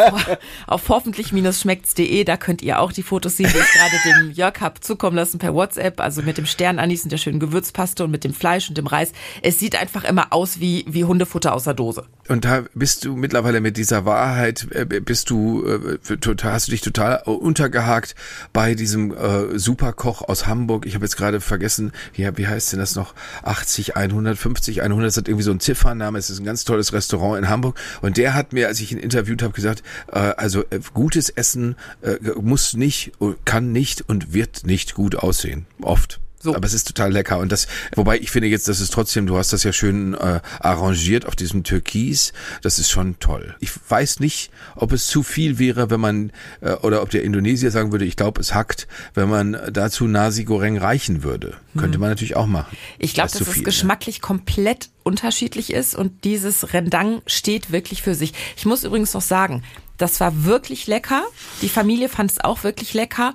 auf 0.67 0.89
hoffentlich-schmeckt's.de, 0.89 2.25
da 2.25 2.37
könnt 2.37 2.63
ihr 2.63 2.81
auch 2.81 2.93
die 2.93 3.03
Fotos 3.03 3.37
sehen, 3.37 3.51
die 3.53 3.59
ich 3.59 3.73
gerade 3.73 3.97
dem 4.05 4.31
Jörg 4.33 4.61
hab 4.61 4.83
zukommen 4.85 5.17
lassen 5.17 5.39
per 5.39 5.55
WhatsApp, 5.55 6.01
also 6.01 6.23
mit 6.23 6.39
dem 6.39 6.47
Sternanis 6.47 7.03
und 7.05 7.13
der 7.13 7.19
schönen 7.19 7.41
Gewürzpaste 7.41 8.05
und 8.05 8.11
mit 8.11 8.25
dem 8.25 8.35
Fleisch 8.35 8.69
und 8.69 8.79
dem 8.79 8.87
Reis. 8.87 9.13
Es 9.43 9.59
sieht 9.59 9.81
einfach 9.81 10.05
immer 10.05 10.33
aus 10.33 10.61
wie, 10.61 10.85
wie 10.89 11.05
Hundefutter 11.05 11.55
aus 11.55 11.65
der 11.65 11.75
Dose. 11.75 12.07
Und 12.29 12.45
da 12.45 12.65
bist 12.75 13.05
du 13.05 13.17
mittlerweile 13.17 13.61
mit 13.61 13.77
dieser 13.77 14.05
Wahrheit, 14.05 14.67
äh, 14.71 14.85
bist 14.85 15.31
du 15.31 15.67
äh, 15.67 15.99
hast 16.43 16.67
du 16.69 16.71
dich 16.71 16.81
total 16.81 17.23
untergehakt 17.23 18.15
bei 18.53 18.75
diesem 18.75 19.13
äh, 19.13 19.59
Superkoch 19.59 20.23
aus 20.23 20.47
Hamburg. 20.47 20.87
Ich 20.87 20.95
habe 20.95 21.05
jetzt 21.05 21.17
gerade 21.17 21.41
vergessen, 21.41 21.93
wie, 22.15 22.29
wie 22.37 22.47
heißt 22.47 22.73
denn 22.73 22.81
das 22.81 22.95
noch? 22.95 23.15
80, 23.43 23.97
150, 23.97 24.83
100, 24.83 25.07
das 25.07 25.17
hat 25.17 25.29
irgendwie 25.29 25.45
so 25.45 25.51
ein 25.51 25.61
Ziffername. 25.61 26.19
Es 26.19 26.31
ist 26.31 26.41
ein 26.41 26.45
ganz 26.45 26.65
tolles 26.65 26.93
Restaurant 26.93 27.39
in 27.39 27.49
Hamburg. 27.49 27.79
Und 28.01 28.17
der 28.17 28.35
hat 28.35 28.53
mir, 28.53 28.69
als 28.69 28.81
ich 28.81 28.82
ihn 28.91 28.99
interviewt 28.99 29.43
habe, 29.43 29.53
gesagt, 29.53 29.83
äh, 30.11 30.19
also 30.19 30.65
äh, 30.71 30.81
gutes 30.93 31.29
Essen 31.29 31.77
äh, 32.01 32.17
muss 32.41 32.75
nicht, 32.75 33.13
kann 33.45 33.71
nicht 33.71 34.03
und 34.09 34.33
wird 34.33 34.67
nicht 34.67 34.95
gut 34.95 35.15
aussehen. 35.17 35.67
Oft. 35.81 36.22
So. 36.43 36.57
Aber 36.57 36.67
es 36.67 36.75
ist 36.75 36.89
total 36.89 37.13
lecker 37.13 37.39
und 37.39 37.53
das, 37.53 37.69
wobei 37.95 38.19
ich 38.19 38.33
finde 38.33 38.49
jetzt, 38.49 38.67
das 38.67 38.81
ist 38.81 38.93
trotzdem, 38.93 39.27
du 39.27 39.37
hast 39.37 39.53
das 39.53 39.63
ja 39.63 39.73
schön 39.73 40.15
äh, 40.15 40.41
arrangiert 40.59 41.25
auf 41.25 41.37
diesem 41.37 41.63
Türkis, 41.63 42.33
das 42.63 42.81
ist 42.81 42.91
schon 42.91 43.19
toll. 43.21 43.55
Ich 43.61 43.71
weiß 43.89 44.19
nicht, 44.19 44.51
ob 44.75 44.91
es 44.91 45.07
zu 45.07 45.23
viel 45.23 45.61
wäre, 45.61 45.91
wenn 45.91 46.01
man, 46.01 46.33
äh, 46.61 46.73
oder 46.73 47.03
ob 47.03 47.11
der 47.11 47.23
Indonesier 47.23 47.71
sagen 47.71 47.93
würde, 47.93 48.05
ich 48.05 48.17
glaube, 48.17 48.41
es 48.41 48.55
hackt, 48.55 48.89
wenn 49.15 49.29
man 49.29 49.57
dazu 49.73 50.09
Nasi 50.09 50.43
Goreng 50.43 50.79
reichen 50.79 51.23
würde. 51.23 51.55
Könnte 51.77 51.99
man 51.99 52.11
natürlich 52.11 52.35
auch 52.35 52.47
machen. 52.47 52.77
Ich 52.99 53.15
glaube, 53.15 53.31
Das 53.31 53.39
dass 53.39 53.49
es 53.49 53.55
viel, 53.55 53.63
ne? 53.63 53.67
geschmacklich 53.67 54.21
komplett 54.21 54.91
unterschiedlich 55.05 55.73
ist 55.73 55.95
und 55.95 56.25
dieses 56.25 56.73
Rendang 56.73 57.23
steht 57.27 57.71
wirklich 57.71 58.03
für 58.03 58.15
sich. 58.17 58.35
Ich 58.57 58.67
muss 58.67 58.83
übrigens 58.83 59.15
noch 59.15 59.23
sagen, 59.23 59.63
das 59.97 60.19
war 60.19 60.45
wirklich 60.45 60.89
lecker. 60.89 61.23
Die 61.63 61.69
Familie 61.69 62.09
fand 62.09 62.33
es 62.33 62.41
auch 62.41 62.65
wirklich 62.65 62.95
lecker. 62.95 63.35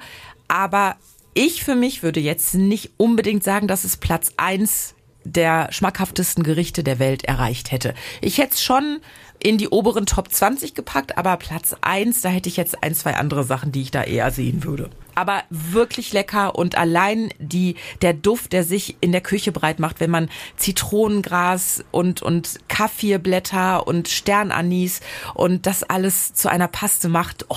Aber 0.50 0.98
ich 1.38 1.64
für 1.64 1.76
mich 1.76 2.02
würde 2.02 2.20
jetzt 2.20 2.56
nicht 2.56 2.92
unbedingt 2.98 3.44
sagen, 3.44 3.68
dass 3.68 3.84
es 3.84 3.98
Platz 3.98 4.34
eins 4.38 4.96
der 5.24 5.68
schmackhaftesten 5.72 6.44
Gerichte 6.44 6.84
der 6.84 7.00
Welt 7.00 7.26
erreicht 7.26 7.72
hätte. 7.72 7.94
Ich 8.22 8.40
hätte 8.40 8.54
es 8.54 8.64
schon 8.64 9.00
in 9.44 9.60
die 9.60 9.68
oberen 9.68 10.08
Top 10.08 10.34
20 10.34 10.74
gepackt, 10.74 11.16
aber 11.18 11.38
Platz 11.38 11.76
eins, 11.82 12.22
da 12.22 12.30
hätte 12.30 12.50
ich 12.50 12.58
jetzt 12.58 12.82
ein, 12.84 12.96
zwei 12.96 13.16
andere 13.18 13.44
Sachen, 13.44 13.72
die 13.72 13.84
ich 13.84 13.92
da 13.92 14.02
eher 14.02 14.32
sehen 14.32 14.64
würde. 14.64 14.90
Aber 15.14 15.44
wirklich 15.52 16.12
lecker 16.12 16.56
und 16.56 16.76
allein 16.76 17.30
die, 17.38 17.76
der 18.02 18.14
Duft, 18.14 18.52
der 18.52 18.64
sich 18.64 18.98
in 19.02 19.12
der 19.12 19.22
Küche 19.22 19.52
breit 19.52 19.80
macht, 19.80 20.00
wenn 20.00 20.10
man 20.10 20.30
Zitronengras 20.56 21.84
und, 21.92 22.24
und 22.24 22.62
Kaffeeblätter 22.68 23.86
und 23.86 24.08
Sternanis 24.08 25.02
und 25.36 25.68
das 25.68 25.84
alles 25.84 26.34
zu 26.34 26.50
einer 26.50 26.68
Paste 26.68 27.10
macht. 27.10 27.46
Oh, 27.50 27.56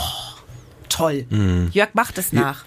toll. 0.91 1.25
Jörg 1.73 1.95
macht 1.95 2.19
es 2.19 2.35
nach. 2.35 2.67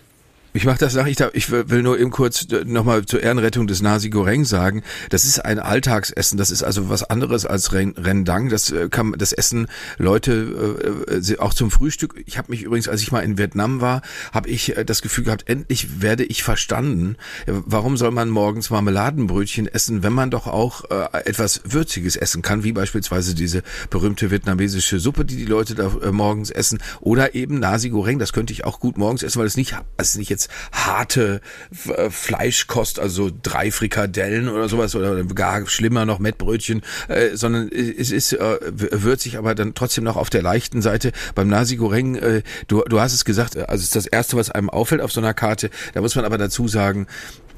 Ich 0.55 0.65
mache 0.65 0.77
das 0.77 0.93
nach, 0.93 1.07
ich, 1.07 1.19
ich 1.33 1.49
will 1.49 1.81
nur 1.81 1.99
eben 1.99 2.11
kurz 2.11 2.45
äh, 2.51 2.63
nochmal 2.63 3.05
zur 3.05 3.23
Ehrenrettung 3.23 3.65
des 3.65 3.81
Nasi 3.81 4.11
Goreng 4.11 4.45
sagen. 4.45 4.83
Das 5.09 5.25
ist 5.25 5.43
ein 5.43 5.57
Alltagsessen, 5.57 6.37
das 6.37 6.51
ist 6.51 6.61
also 6.61 6.89
was 6.89 7.03
anderes 7.03 7.47
als 7.47 7.73
Rendang. 7.73 8.49
Das 8.49 8.69
äh, 8.69 8.87
kann 8.87 9.15
das 9.17 9.33
essen 9.33 9.65
Leute 9.97 11.09
äh, 11.09 11.37
auch 11.39 11.55
zum 11.55 11.71
Frühstück. 11.71 12.21
Ich 12.27 12.37
habe 12.37 12.51
mich 12.51 12.61
übrigens, 12.61 12.87
als 12.87 13.01
ich 13.01 13.11
mal 13.11 13.21
in 13.21 13.39
Vietnam 13.39 13.81
war, 13.81 14.03
habe 14.31 14.47
ich 14.47 14.75
das 14.85 15.01
Gefühl 15.01 15.23
gehabt, 15.23 15.49
endlich 15.49 16.01
werde 16.01 16.23
ich 16.23 16.43
verstanden. 16.43 17.15
Warum 17.47 17.97
soll 17.97 18.11
man 18.11 18.29
morgens 18.29 18.69
Marmeladenbrötchen 18.69 19.67
essen, 19.67 20.03
wenn 20.03 20.13
man 20.13 20.29
doch 20.29 20.45
auch 20.45 20.83
etwas 21.25 21.61
Würziges 21.65 22.15
essen 22.15 22.41
kann, 22.41 22.63
wie 22.63 22.73
beispielsweise 22.73 23.33
diese 23.33 23.63
berühmte 23.89 24.29
vietnamesische 24.29 24.99
Suppe, 24.99 25.25
die 25.25 25.37
die 25.37 25.45
Leute 25.45 25.75
da 25.75 25.89
morgens 26.11 26.51
essen, 26.51 26.79
oder 26.99 27.33
eben 27.33 27.59
Nasi 27.59 27.89
Goreng. 27.89 28.19
Das 28.19 28.33
könnte 28.33 28.53
ich 28.53 28.65
auch 28.65 28.79
gut 28.79 28.97
morgens 28.97 29.23
essen, 29.23 29.39
weil 29.39 29.47
es 29.47 29.57
nicht, 29.57 29.75
es 29.97 30.09
ist 30.09 30.17
nicht 30.17 30.29
jetzt 30.29 30.42
harte 30.71 31.41
äh, 31.87 32.09
Fleischkost, 32.09 32.99
also 32.99 33.31
drei 33.41 33.71
Frikadellen 33.71 34.49
oder 34.49 34.69
sowas 34.69 34.95
oder 34.95 35.23
gar 35.23 35.65
schlimmer 35.67 36.05
noch 36.05 36.19
Mettbrötchen, 36.19 36.81
äh, 37.07 37.35
sondern 37.35 37.69
es 37.69 38.11
ist 38.11 38.33
äh, 38.33 38.57
würzig, 38.71 39.37
aber 39.37 39.55
dann 39.55 39.73
trotzdem 39.73 40.03
noch 40.03 40.17
auf 40.17 40.29
der 40.29 40.41
leichten 40.41 40.81
Seite. 40.81 41.11
Beim 41.35 41.47
Nasi 41.47 41.75
Goreng, 41.75 42.15
äh, 42.15 42.41
du, 42.67 42.83
du 42.83 42.99
hast 42.99 43.13
es 43.13 43.25
gesagt, 43.25 43.57
also 43.57 43.75
es 43.75 43.83
ist 43.83 43.95
das 43.95 44.05
erste, 44.05 44.37
was 44.37 44.51
einem 44.51 44.69
auffällt 44.69 45.01
auf 45.01 45.11
so 45.11 45.21
einer 45.21 45.33
Karte. 45.33 45.69
Da 45.93 46.01
muss 46.01 46.15
man 46.15 46.25
aber 46.25 46.37
dazu 46.37 46.67
sagen, 46.67 47.07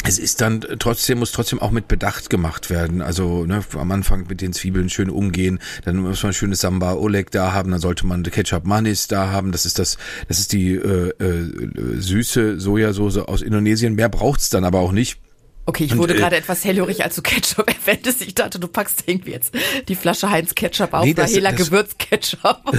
es 0.07 0.19
ist 0.19 0.41
dann 0.41 0.61
trotzdem, 0.79 1.19
muss 1.19 1.31
trotzdem 1.31 1.59
auch 1.59 1.71
mit 1.71 1.87
Bedacht 1.87 2.29
gemacht 2.29 2.69
werden. 2.69 3.01
Also 3.01 3.45
ne, 3.45 3.63
am 3.73 3.91
Anfang 3.91 4.25
mit 4.27 4.41
den 4.41 4.53
Zwiebeln 4.53 4.89
schön 4.89 5.09
umgehen, 5.09 5.59
dann 5.83 5.97
muss 5.97 6.23
man 6.23 6.33
schönes 6.33 6.61
Samba 6.61 6.93
Oleg 6.93 7.31
da 7.31 7.53
haben, 7.53 7.71
dann 7.71 7.79
sollte 7.79 8.05
man 8.05 8.23
Ketchup 8.23 8.65
Manis 8.65 9.07
da 9.07 9.31
haben. 9.31 9.51
Das 9.51 9.65
ist 9.65 9.79
das, 9.79 9.97
das 10.27 10.39
ist 10.39 10.53
die 10.53 10.75
äh, 10.75 11.09
äh, 11.19 11.99
süße 11.99 12.59
Sojasauce 12.59 13.17
aus 13.17 13.41
Indonesien. 13.41 13.95
Mehr 13.95 14.09
braucht's 14.09 14.49
dann 14.49 14.63
aber 14.63 14.79
auch 14.79 14.91
nicht. 14.91 15.19
Okay, 15.67 15.85
ich 15.85 15.97
wurde 15.97 16.13
und, 16.13 16.19
äh, 16.19 16.21
gerade 16.21 16.35
etwas 16.35 16.63
hellhörig, 16.63 17.03
als 17.03 17.15
du 17.15 17.21
Ketchup 17.23 17.67
erwähntest. 17.85 18.21
Ich 18.21 18.35
dachte, 18.35 18.59
du 18.59 18.67
packst 18.67 19.03
irgendwie 19.07 19.31
jetzt 19.31 19.53
die 19.87 19.95
Flasche 19.95 20.29
Heinz 20.29 20.53
Ketchup 20.53 20.93
auf, 20.93 21.05
nee, 21.05 21.13
das, 21.13 21.33
Hela 21.33 21.51
Gewürzketchup. 21.51 22.61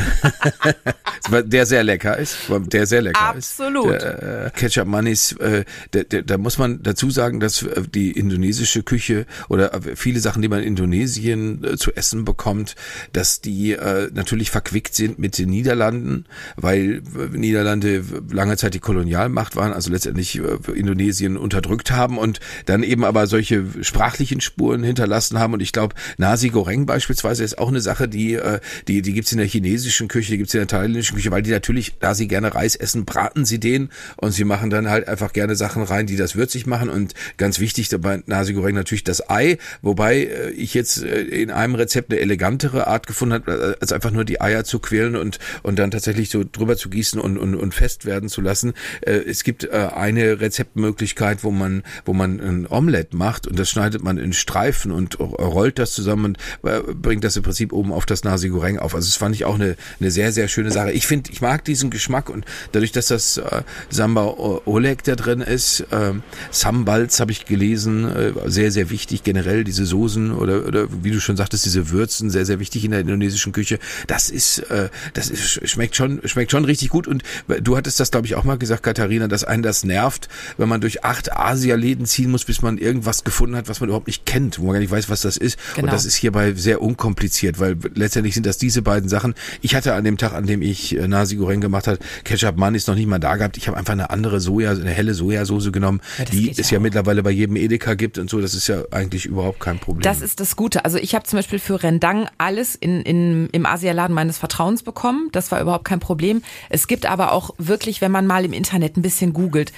der 1.44 1.66
sehr 1.66 1.82
lecker 1.82 2.16
ist, 2.16 2.36
der 2.48 2.86
sehr 2.86 3.02
lecker 3.02 3.20
Absolut. 3.20 3.90
ist. 3.90 4.04
Absolut. 4.04 4.46
Äh, 4.46 4.50
Ketchup 4.54 4.86
Manis, 4.86 5.32
äh, 5.32 5.64
da 5.90 6.38
muss 6.38 6.58
man 6.58 6.82
dazu 6.82 7.10
sagen, 7.10 7.40
dass 7.40 7.62
äh, 7.62 7.82
die 7.92 8.12
indonesische 8.12 8.82
Küche 8.84 9.26
oder 9.48 9.74
äh, 9.74 9.96
viele 9.96 10.20
Sachen, 10.20 10.42
die 10.42 10.48
man 10.48 10.60
in 10.60 10.76
Indonesien 10.76 11.64
äh, 11.64 11.76
zu 11.76 11.92
essen 11.96 12.24
bekommt, 12.24 12.76
dass 13.12 13.40
die 13.40 13.72
äh, 13.72 14.10
natürlich 14.12 14.50
verquickt 14.50 14.94
sind 14.94 15.18
mit 15.18 15.38
den 15.38 15.48
Niederlanden, 15.48 16.26
weil 16.56 17.02
äh, 17.16 17.36
Niederlande 17.36 18.04
lange 18.30 18.56
Zeit 18.56 18.74
die 18.74 18.78
Kolonialmacht 18.78 19.56
waren, 19.56 19.72
also 19.72 19.90
letztendlich 19.90 20.38
äh, 20.38 20.72
Indonesien 20.72 21.36
unterdrückt 21.36 21.90
haben 21.90 22.18
und 22.18 22.40
da 22.66 22.75
dann 22.76 22.82
eben 22.82 23.04
aber 23.04 23.26
solche 23.26 23.64
sprachlichen 23.80 24.42
Spuren 24.42 24.82
hinterlassen 24.82 25.38
haben. 25.38 25.54
Und 25.54 25.60
ich 25.60 25.72
glaube, 25.72 25.94
Nasi 26.18 26.50
Goreng 26.50 26.84
beispielsweise 26.84 27.42
ist 27.42 27.58
auch 27.58 27.68
eine 27.68 27.80
Sache, 27.80 28.06
die, 28.06 28.34
äh, 28.34 28.60
die, 28.86 29.00
die 29.00 29.14
gibt's 29.14 29.32
in 29.32 29.38
der 29.38 29.46
chinesischen 29.46 30.08
Küche, 30.08 30.32
die 30.32 30.38
gibt's 30.38 30.52
in 30.52 30.60
der 30.60 30.66
thailändischen 30.66 31.16
Küche, 31.16 31.30
weil 31.30 31.42
die 31.42 31.50
natürlich, 31.50 31.94
da 32.00 32.14
sie 32.14 32.28
gerne 32.28 32.54
Reis 32.54 32.76
essen, 32.76 33.06
braten 33.06 33.46
sie 33.46 33.58
den 33.58 33.88
und 34.16 34.32
sie 34.32 34.44
machen 34.44 34.68
dann 34.68 34.90
halt 34.90 35.08
einfach 35.08 35.32
gerne 35.32 35.56
Sachen 35.56 35.82
rein, 35.82 36.06
die 36.06 36.16
das 36.16 36.36
würzig 36.36 36.66
machen. 36.66 36.90
Und 36.90 37.14
ganz 37.38 37.60
wichtig 37.60 37.88
dabei 37.88 38.22
Nasi 38.26 38.52
Goreng 38.52 38.74
natürlich 38.74 39.04
das 39.04 39.30
Ei, 39.30 39.56
wobei 39.80 40.24
äh, 40.24 40.50
ich 40.50 40.74
jetzt 40.74 41.02
äh, 41.02 41.22
in 41.22 41.50
einem 41.50 41.76
Rezept 41.76 42.12
eine 42.12 42.20
elegantere 42.20 42.86
Art 42.88 43.06
gefunden 43.06 43.34
habe, 43.34 43.78
als 43.80 43.92
einfach 43.92 44.10
nur 44.10 44.26
die 44.26 44.42
Eier 44.42 44.64
zu 44.64 44.80
quälen 44.80 45.16
und, 45.16 45.38
und 45.62 45.78
dann 45.78 45.90
tatsächlich 45.90 46.28
so 46.28 46.44
drüber 46.44 46.76
zu 46.76 46.90
gießen 46.90 47.18
und, 47.18 47.38
und, 47.38 47.54
und 47.54 47.74
fest 47.74 48.04
werden 48.04 48.28
zu 48.28 48.42
lassen. 48.42 48.74
Es 49.00 49.44
gibt 49.44 49.70
eine 49.70 50.40
Rezeptmöglichkeit, 50.40 51.42
wo 51.42 51.50
man, 51.50 51.82
wo 52.04 52.12
man 52.12 52.65
ein 52.66 52.72
Omelette 52.76 53.16
macht 53.16 53.46
und 53.46 53.58
das 53.58 53.70
schneidet 53.70 54.02
man 54.02 54.18
in 54.18 54.32
Streifen 54.32 54.92
und 54.92 55.18
rollt 55.18 55.78
das 55.78 55.92
zusammen 55.92 56.24
und 56.24 56.38
äh, 56.68 56.80
bringt 56.80 57.24
das 57.24 57.36
im 57.36 57.42
Prinzip 57.42 57.72
oben 57.72 57.92
auf 57.92 58.06
das 58.06 58.24
Nasi 58.24 58.48
Goreng 58.48 58.78
auf. 58.78 58.94
Also 58.94 59.06
das 59.06 59.16
fand 59.16 59.34
ich 59.34 59.44
auch 59.44 59.54
eine, 59.54 59.76
eine 60.00 60.10
sehr, 60.10 60.32
sehr 60.32 60.48
schöne 60.48 60.70
Sache. 60.70 60.92
Ich 60.92 61.06
finde, 61.06 61.30
ich 61.32 61.40
mag 61.40 61.64
diesen 61.64 61.90
Geschmack 61.90 62.30
und 62.30 62.44
dadurch, 62.72 62.92
dass 62.92 63.08
das 63.08 63.38
äh, 63.38 63.62
Samba 63.90 64.24
Oleg 64.66 65.04
da 65.04 65.14
drin 65.14 65.40
ist, 65.40 65.80
äh, 65.90 66.12
Sambals 66.50 67.20
habe 67.20 67.32
ich 67.32 67.46
gelesen, 67.46 68.04
äh, 68.04 68.32
sehr, 68.46 68.70
sehr 68.70 68.90
wichtig 68.90 69.22
generell, 69.22 69.64
diese 69.64 69.86
Soßen 69.86 70.32
oder, 70.32 70.66
oder 70.66 70.88
wie 71.02 71.10
du 71.10 71.20
schon 71.20 71.36
sagtest, 71.36 71.64
diese 71.64 71.90
Würzen, 71.90 72.30
sehr, 72.30 72.44
sehr 72.44 72.60
wichtig 72.60 72.84
in 72.84 72.90
der 72.90 73.00
indonesischen 73.00 73.52
Küche. 73.52 73.78
Das 74.06 74.30
ist, 74.30 74.58
äh, 74.70 74.88
das 75.14 75.30
ist, 75.30 75.68
schmeckt 75.68 75.96
schon, 75.96 76.20
schmeckt 76.24 76.50
schon 76.50 76.64
richtig 76.64 76.88
gut 76.88 77.06
und 77.06 77.22
du 77.62 77.76
hattest 77.76 78.00
das, 78.00 78.10
glaube 78.10 78.26
ich, 78.26 78.34
auch 78.34 78.44
mal 78.44 78.58
gesagt, 78.58 78.82
Katharina, 78.82 79.28
dass 79.28 79.44
einen 79.44 79.62
das 79.62 79.84
nervt, 79.84 80.28
wenn 80.56 80.68
man 80.68 80.80
durch 80.80 81.04
acht 81.04 81.32
Asia-Läden 81.32 82.06
ziehen 82.06 82.30
muss, 82.30 82.44
bis 82.44 82.55
bis 82.56 82.62
man 82.62 82.78
irgendwas 82.78 83.22
gefunden 83.22 83.54
hat, 83.54 83.68
was 83.68 83.80
man 83.80 83.90
überhaupt 83.90 84.06
nicht 84.06 84.24
kennt, 84.24 84.58
wo 84.58 84.64
man 84.64 84.74
gar 84.74 84.80
nicht 84.80 84.90
weiß, 84.90 85.10
was 85.10 85.20
das 85.20 85.36
ist. 85.36 85.58
Genau. 85.74 85.86
Und 85.86 85.92
das 85.92 86.06
ist 86.06 86.14
hierbei 86.14 86.54
sehr 86.54 86.80
unkompliziert, 86.80 87.60
weil 87.60 87.76
letztendlich 87.94 88.34
sind 88.34 88.46
das 88.46 88.56
diese 88.56 88.80
beiden 88.80 89.10
Sachen. 89.10 89.34
Ich 89.60 89.74
hatte 89.74 89.92
an 89.92 90.04
dem 90.04 90.16
Tag, 90.16 90.32
an 90.32 90.46
dem 90.46 90.62
ich 90.62 90.96
äh, 90.96 91.06
Nasi 91.06 91.36
Goreng 91.36 91.60
gemacht 91.60 91.86
hat, 91.86 92.00
Ketchup 92.24 92.56
Mann 92.56 92.74
ist 92.74 92.88
noch 92.88 92.94
nicht 92.94 93.08
mal 93.08 93.18
da 93.18 93.36
gehabt. 93.36 93.58
Ich 93.58 93.68
habe 93.68 93.76
einfach 93.76 93.92
eine 93.92 94.08
andere 94.08 94.40
Soja, 94.40 94.70
eine 94.70 94.90
helle 94.90 95.12
Sojasauce 95.12 95.70
genommen, 95.70 96.00
ja, 96.18 96.24
die 96.24 96.50
es 96.50 96.70
ja, 96.70 96.76
ja 96.76 96.80
mittlerweile 96.80 97.22
bei 97.22 97.30
jedem 97.30 97.56
Edeka 97.56 97.94
gibt 97.94 98.16
und 98.16 98.30
so. 98.30 98.40
Das 98.40 98.54
ist 98.54 98.68
ja 98.68 98.84
eigentlich 98.90 99.26
überhaupt 99.26 99.60
kein 99.60 99.78
Problem. 99.78 100.02
Das 100.02 100.22
ist 100.22 100.40
das 100.40 100.56
Gute. 100.56 100.86
Also 100.86 100.96
ich 100.96 101.14
habe 101.14 101.26
zum 101.26 101.38
Beispiel 101.38 101.58
für 101.58 101.82
Rendang 101.82 102.26
alles 102.38 102.74
in, 102.74 103.02
in, 103.02 103.50
im 103.52 103.66
Asialaden 103.66 104.14
meines 104.14 104.38
Vertrauens 104.38 104.82
bekommen. 104.82 105.28
Das 105.32 105.52
war 105.52 105.60
überhaupt 105.60 105.84
kein 105.84 106.00
Problem. 106.00 106.42
Es 106.70 106.88
gibt 106.88 107.04
aber 107.04 107.32
auch 107.32 107.50
wirklich, 107.58 108.00
wenn 108.00 108.12
man 108.12 108.26
mal 108.26 108.46
im 108.46 108.54
Internet 108.54 108.96
ein 108.96 109.02
bisschen 109.02 109.34
googelt, 109.34 109.72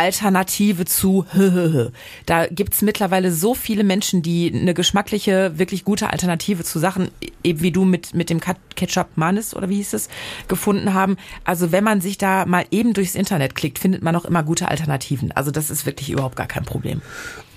Alternative 0.00 0.86
zu 0.86 1.26
Da 2.26 2.46
gibt's 2.46 2.80
mittlerweile 2.80 3.30
so 3.32 3.54
viele 3.54 3.84
Menschen, 3.84 4.22
die 4.22 4.50
eine 4.52 4.72
geschmackliche, 4.72 5.58
wirklich 5.58 5.84
gute 5.84 6.08
Alternative 6.10 6.64
zu 6.64 6.78
Sachen, 6.78 7.10
eben 7.44 7.60
wie 7.60 7.70
du 7.70 7.84
mit, 7.84 8.14
mit 8.14 8.30
dem 8.30 8.40
Ketchup 8.40 9.08
Manis 9.16 9.54
oder 9.54 9.68
wie 9.68 9.76
hieß 9.76 9.92
es, 9.92 10.08
gefunden 10.48 10.94
haben. 10.94 11.18
Also 11.44 11.70
wenn 11.70 11.84
man 11.84 12.00
sich 12.00 12.16
da 12.16 12.46
mal 12.46 12.64
eben 12.70 12.94
durchs 12.94 13.14
Internet 13.14 13.54
klickt, 13.54 13.78
findet 13.78 14.02
man 14.02 14.16
auch 14.16 14.24
immer 14.24 14.42
gute 14.42 14.68
Alternativen. 14.68 15.32
Also 15.32 15.50
das 15.50 15.70
ist 15.70 15.84
wirklich 15.84 16.08
überhaupt 16.08 16.36
gar 16.36 16.48
kein 16.48 16.64
Problem. 16.64 17.02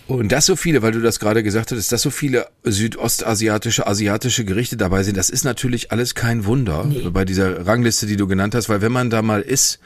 Und 0.06 0.34
dass 0.34 0.46
so 0.46 0.58
viele, 0.58 0.82
weil 0.82 0.92
du 0.92 1.00
das 1.00 1.20
gerade 1.20 1.44
gesagt 1.44 1.72
hattest, 1.72 1.92
dass 1.92 2.02
so 2.02 2.10
viele 2.10 2.48
südostasiatische, 2.64 3.88
asiatische 3.88 4.44
Gerichte 4.44 4.76
dabei 4.76 5.04
sind, 5.04 5.16
das 5.16 5.30
ist 5.30 5.46
natürlich 5.46 5.92
alles 5.92 6.14
kein 6.14 6.46
Wunder 6.46 6.86
nee. 6.86 7.10
bei 7.10 7.24
dieser 7.24 7.66
Rangliste, 7.66 8.06
die 8.06 8.18
du 8.18 8.28
genannt 8.28 8.54
hast, 8.54 8.68
weil 8.68 8.82
wenn 8.82 8.92
man 8.92 9.10
da 9.10 9.22
mal 9.22 9.42
ist, 9.42 9.80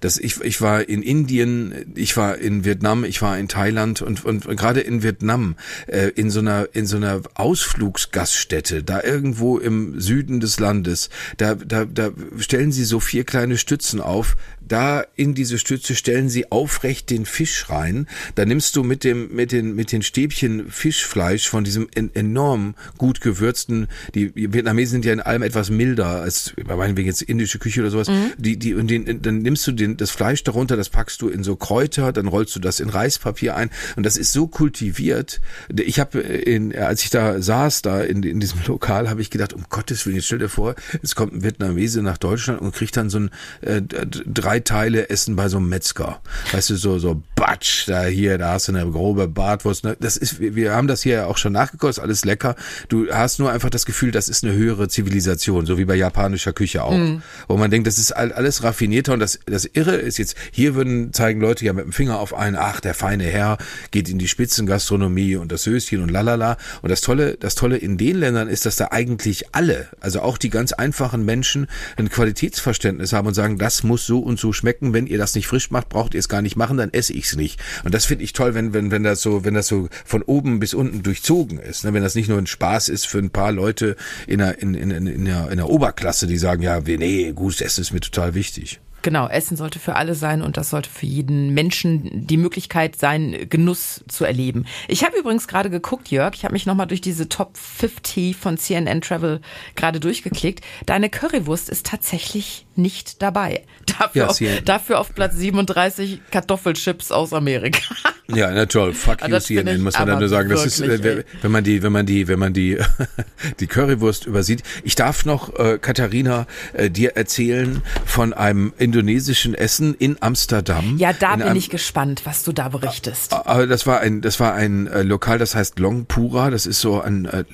dass 0.00 0.16
ich, 0.16 0.40
ich 0.42 0.60
war 0.60 0.88
in 0.88 1.02
Indien, 1.02 1.92
ich 1.96 2.16
war 2.16 2.38
in 2.38 2.64
Vietnam, 2.64 3.04
ich 3.04 3.20
war 3.20 3.36
in 3.36 3.48
Thailand 3.48 4.00
und, 4.00 4.24
und, 4.24 4.46
und 4.46 4.56
gerade 4.56 4.80
in 4.80 5.02
Vietnam, 5.02 5.56
äh, 5.88 6.08
in 6.14 6.30
so 6.30 6.38
einer, 6.38 6.68
in 6.72 6.86
so 6.86 6.96
einer 6.96 7.22
Ausflugsgaststätte, 7.34 8.84
da 8.84 9.02
irgendwo 9.02 9.58
im 9.58 10.00
Süden 10.00 10.38
des 10.38 10.60
Landes, 10.60 11.10
da, 11.36 11.56
da, 11.56 11.84
da 11.84 12.10
stellen 12.38 12.70
sie 12.70 12.84
so 12.84 13.00
vier 13.00 13.24
kleine 13.24 13.58
Stützen 13.58 14.00
auf, 14.00 14.36
da 14.66 15.04
in 15.16 15.34
diese 15.34 15.58
Stütze 15.58 15.94
stellen 15.94 16.28
sie 16.28 16.50
aufrecht 16.50 17.10
den 17.10 17.26
Fisch 17.26 17.68
rein. 17.68 18.06
Da 18.34 18.44
nimmst 18.44 18.76
du 18.76 18.82
mit 18.82 19.04
dem 19.04 19.34
mit 19.34 19.52
den 19.52 19.74
mit 19.74 19.92
den 19.92 20.02
Stäbchen 20.02 20.70
Fischfleisch 20.70 21.48
von 21.48 21.64
diesem 21.64 21.88
enorm 21.92 22.74
gut 22.98 23.20
gewürzten. 23.20 23.88
Die 24.14 24.34
Vietnamesen 24.34 24.92
sind 24.92 25.04
ja 25.04 25.12
in 25.12 25.20
allem 25.20 25.42
etwas 25.42 25.70
milder 25.70 26.22
als 26.22 26.54
bei 26.64 26.76
meinetwegen 26.76 27.08
jetzt 27.08 27.22
indische 27.22 27.58
Küche 27.58 27.80
oder 27.80 27.90
sowas. 27.90 28.08
Mhm. 28.08 28.32
Die 28.38 28.58
die 28.58 28.74
und 28.74 28.88
den, 28.88 29.22
dann 29.22 29.38
nimmst 29.38 29.66
du 29.66 29.72
den 29.72 29.96
das 29.96 30.10
Fleisch 30.10 30.42
darunter, 30.44 30.76
das 30.76 30.88
packst 30.88 31.20
du 31.22 31.28
in 31.28 31.44
so 31.44 31.56
Kräuter, 31.56 32.12
dann 32.12 32.26
rollst 32.26 32.56
du 32.56 32.60
das 32.60 32.80
in 32.80 32.88
Reispapier 32.88 33.56
ein 33.56 33.70
und 33.96 34.04
das 34.04 34.16
ist 34.16 34.32
so 34.32 34.46
kultiviert. 34.46 35.40
Ich 35.76 36.00
habe 36.00 36.20
in 36.20 36.76
als 36.76 37.02
ich 37.02 37.10
da 37.10 37.40
saß 37.40 37.82
da 37.82 38.00
in, 38.00 38.22
in 38.22 38.40
diesem 38.40 38.60
Lokal, 38.66 39.10
habe 39.10 39.20
ich 39.20 39.30
gedacht, 39.30 39.52
um 39.52 39.64
Gottes 39.68 40.06
Willen, 40.06 40.16
jetzt 40.16 40.26
stell 40.26 40.38
dir 40.38 40.48
vor, 40.48 40.74
es 41.02 41.14
kommt 41.14 41.32
ein 41.32 41.42
Vietnamese 41.42 42.02
nach 42.02 42.18
Deutschland 42.18 42.60
und 42.60 42.74
kriegt 42.74 42.96
dann 42.96 43.10
so 43.10 43.18
ein 43.18 43.30
äh, 43.60 43.82
drei 43.82 44.53
drei 44.54 44.60
Teile 44.60 45.10
essen 45.10 45.34
bei 45.34 45.48
so 45.48 45.56
einem 45.56 45.68
Metzger. 45.68 46.20
Weißt 46.52 46.70
du, 46.70 46.76
so, 46.76 46.98
so 46.98 47.22
Batsch, 47.34 47.88
da 47.88 48.04
hier, 48.04 48.38
da 48.38 48.52
hast 48.52 48.68
du 48.68 48.72
eine 48.72 48.88
grobe 48.88 49.26
Bartwurst. 49.26 49.84
Ne? 49.84 49.96
Das 49.98 50.16
ist, 50.16 50.38
wir 50.38 50.72
haben 50.72 50.86
das 50.86 51.02
hier 51.02 51.26
auch 51.26 51.38
schon 51.38 51.52
nachgekocht, 51.52 51.98
alles 51.98 52.24
lecker. 52.24 52.54
Du 52.88 53.12
hast 53.12 53.40
nur 53.40 53.50
einfach 53.50 53.70
das 53.70 53.84
Gefühl, 53.84 54.12
das 54.12 54.28
ist 54.28 54.44
eine 54.44 54.52
höhere 54.52 54.88
Zivilisation, 54.88 55.66
so 55.66 55.76
wie 55.76 55.84
bei 55.84 55.96
japanischer 55.96 56.52
Küche 56.52 56.84
auch. 56.84 56.96
Mhm. 56.96 57.22
Wo 57.48 57.56
man 57.56 57.70
denkt, 57.70 57.86
das 57.86 57.98
ist 57.98 58.12
alles 58.12 58.62
raffinierter 58.62 59.12
und 59.12 59.20
das, 59.20 59.40
das 59.46 59.64
Irre 59.64 59.96
ist 59.96 60.18
jetzt, 60.18 60.36
hier 60.52 60.74
würden 60.74 61.12
zeigen 61.12 61.40
Leute 61.40 61.64
ja 61.64 61.72
mit 61.72 61.84
dem 61.84 61.92
Finger 61.92 62.20
auf 62.20 62.32
einen, 62.34 62.56
ach, 62.56 62.80
der 62.80 62.94
feine 62.94 63.24
Herr 63.24 63.58
geht 63.90 64.08
in 64.08 64.18
die 64.18 64.28
Spitzengastronomie 64.28 65.36
und 65.36 65.50
das 65.50 65.66
Höschen 65.66 66.00
und 66.00 66.10
lalala. 66.10 66.58
Und 66.82 66.90
das 66.90 67.00
Tolle, 67.00 67.36
das 67.38 67.56
Tolle 67.56 67.76
in 67.76 67.98
den 67.98 68.16
Ländern 68.16 68.48
ist, 68.48 68.66
dass 68.66 68.76
da 68.76 68.88
eigentlich 68.92 69.52
alle, 69.52 69.88
also 70.00 70.20
auch 70.20 70.38
die 70.38 70.50
ganz 70.50 70.72
einfachen 70.72 71.24
Menschen, 71.24 71.66
ein 71.96 72.08
Qualitätsverständnis 72.08 73.12
haben 73.12 73.26
und 73.26 73.34
sagen, 73.34 73.58
das 73.58 73.82
muss 73.82 74.06
so 74.06 74.20
und 74.20 74.38
so 74.38 74.43
so 74.44 74.52
schmecken. 74.52 74.92
Wenn 74.92 75.06
ihr 75.06 75.16
das 75.16 75.34
nicht 75.34 75.46
frisch 75.46 75.70
macht, 75.70 75.88
braucht 75.88 76.12
ihr 76.12 76.20
es 76.20 76.28
gar 76.28 76.42
nicht 76.42 76.56
machen, 76.56 76.76
dann 76.76 76.92
esse 76.92 77.14
ich 77.14 77.24
es 77.24 77.36
nicht. 77.36 77.58
Und 77.82 77.94
das 77.94 78.04
finde 78.04 78.24
ich 78.24 78.34
toll, 78.34 78.54
wenn, 78.54 78.74
wenn, 78.74 78.90
wenn 78.90 79.02
das 79.02 79.22
so, 79.22 79.44
wenn 79.44 79.54
das 79.54 79.66
so 79.66 79.88
von 80.04 80.22
oben 80.22 80.60
bis 80.60 80.74
unten 80.74 81.02
durchzogen 81.02 81.58
ist. 81.58 81.84
Ne? 81.84 81.94
Wenn 81.94 82.02
das 82.02 82.14
nicht 82.14 82.28
nur 82.28 82.38
ein 82.38 82.46
Spaß 82.46 82.90
ist 82.90 83.06
für 83.06 83.18
ein 83.18 83.30
paar 83.30 83.52
Leute 83.52 83.96
in 84.26 84.38
der, 84.38 84.60
in, 84.60 84.74
in, 84.74 84.90
in, 84.90 85.06
in, 85.06 85.24
der, 85.24 85.50
in 85.50 85.56
der 85.56 85.70
Oberklasse, 85.70 86.26
die 86.26 86.36
sagen, 86.36 86.62
ja, 86.62 86.80
nee, 86.80 87.32
gutes 87.32 87.62
Essen 87.62 87.80
ist 87.80 87.92
mir 87.92 88.00
total 88.00 88.34
wichtig. 88.34 88.80
Genau, 89.04 89.28
Essen 89.28 89.58
sollte 89.58 89.78
für 89.78 89.96
alle 89.96 90.14
sein 90.14 90.40
und 90.40 90.56
das 90.56 90.70
sollte 90.70 90.88
für 90.88 91.04
jeden 91.04 91.52
Menschen 91.52 92.26
die 92.26 92.38
Möglichkeit 92.38 92.96
sein, 92.96 93.36
Genuss 93.50 94.02
zu 94.08 94.24
erleben. 94.24 94.64
Ich 94.88 95.04
habe 95.04 95.18
übrigens 95.18 95.46
gerade 95.46 95.68
geguckt, 95.68 96.10
Jörg, 96.10 96.32
ich 96.34 96.44
habe 96.44 96.54
mich 96.54 96.64
nochmal 96.64 96.86
durch 96.86 97.02
diese 97.02 97.28
Top 97.28 97.58
50 97.58 98.34
von 98.34 98.56
CNN 98.56 99.02
Travel 99.02 99.42
gerade 99.74 100.00
durchgeklickt. 100.00 100.64
Deine 100.86 101.10
Currywurst 101.10 101.68
ist 101.68 101.84
tatsächlich 101.84 102.64
nicht 102.78 103.22
dabei. 103.22 103.64
Dafür, 103.98 104.22
Ja, 104.22 104.26
auf, 104.28 104.38
dafür 104.64 105.00
auf 105.00 105.14
Platz 105.14 105.36
37 105.36 106.20
Kartoffelchips 106.30 107.12
aus 107.12 107.32
Amerika. 107.32 107.94
Ja, 108.26 108.50
na 108.50 108.64
toll. 108.64 108.94
Fuck 108.94 109.18
Ah, 109.20 109.26
you, 109.26 109.32
das 109.32 109.44
CNN, 109.44 109.82
muss 109.82 109.98
man 109.98 110.08
dann 110.08 110.18
nur 110.18 110.30
sagen. 110.30 110.48
Das 110.48 110.64
ist, 110.64 110.80
äh, 110.80 111.24
wenn 111.42 111.52
man 111.52 111.62
die, 111.62 111.82
wenn 111.82 111.92
man 111.92 112.06
die, 112.06 112.26
wenn 112.26 112.38
man 112.38 112.54
die, 112.54 112.78
die 113.60 113.66
Currywurst 113.66 114.24
übersieht. 114.24 114.62
Ich 114.82 114.94
darf 114.94 115.26
noch, 115.26 115.54
äh, 115.58 115.78
Katharina, 115.78 116.46
äh, 116.72 116.88
dir 116.88 117.16
erzählen 117.16 117.82
von 118.06 118.32
einem 118.32 118.72
indonesischen 118.78 119.54
Essen 119.54 119.94
in 119.94 120.16
Amsterdam. 120.20 120.96
Ja, 120.96 121.12
da 121.12 121.34
in 121.34 121.40
bin 121.40 121.48
einem, 121.48 121.58
ich 121.58 121.68
gespannt, 121.68 122.22
was 122.24 122.44
du 122.44 122.52
da 122.52 122.70
berichtest. 122.70 123.34
Aber 123.34 123.66
das 123.66 123.86
war 123.86 124.00
ein, 124.00 124.22
das 124.22 124.40
war 124.40 124.54
ein 124.54 124.86
äh, 124.86 125.02
Lokal, 125.02 125.38
das 125.38 125.54
heißt 125.54 125.78
Longpura. 125.78 126.48
Das 126.48 126.64
ist 126.64 126.80
so 126.80 127.02
ein 127.02 127.26
äh, 127.26 127.44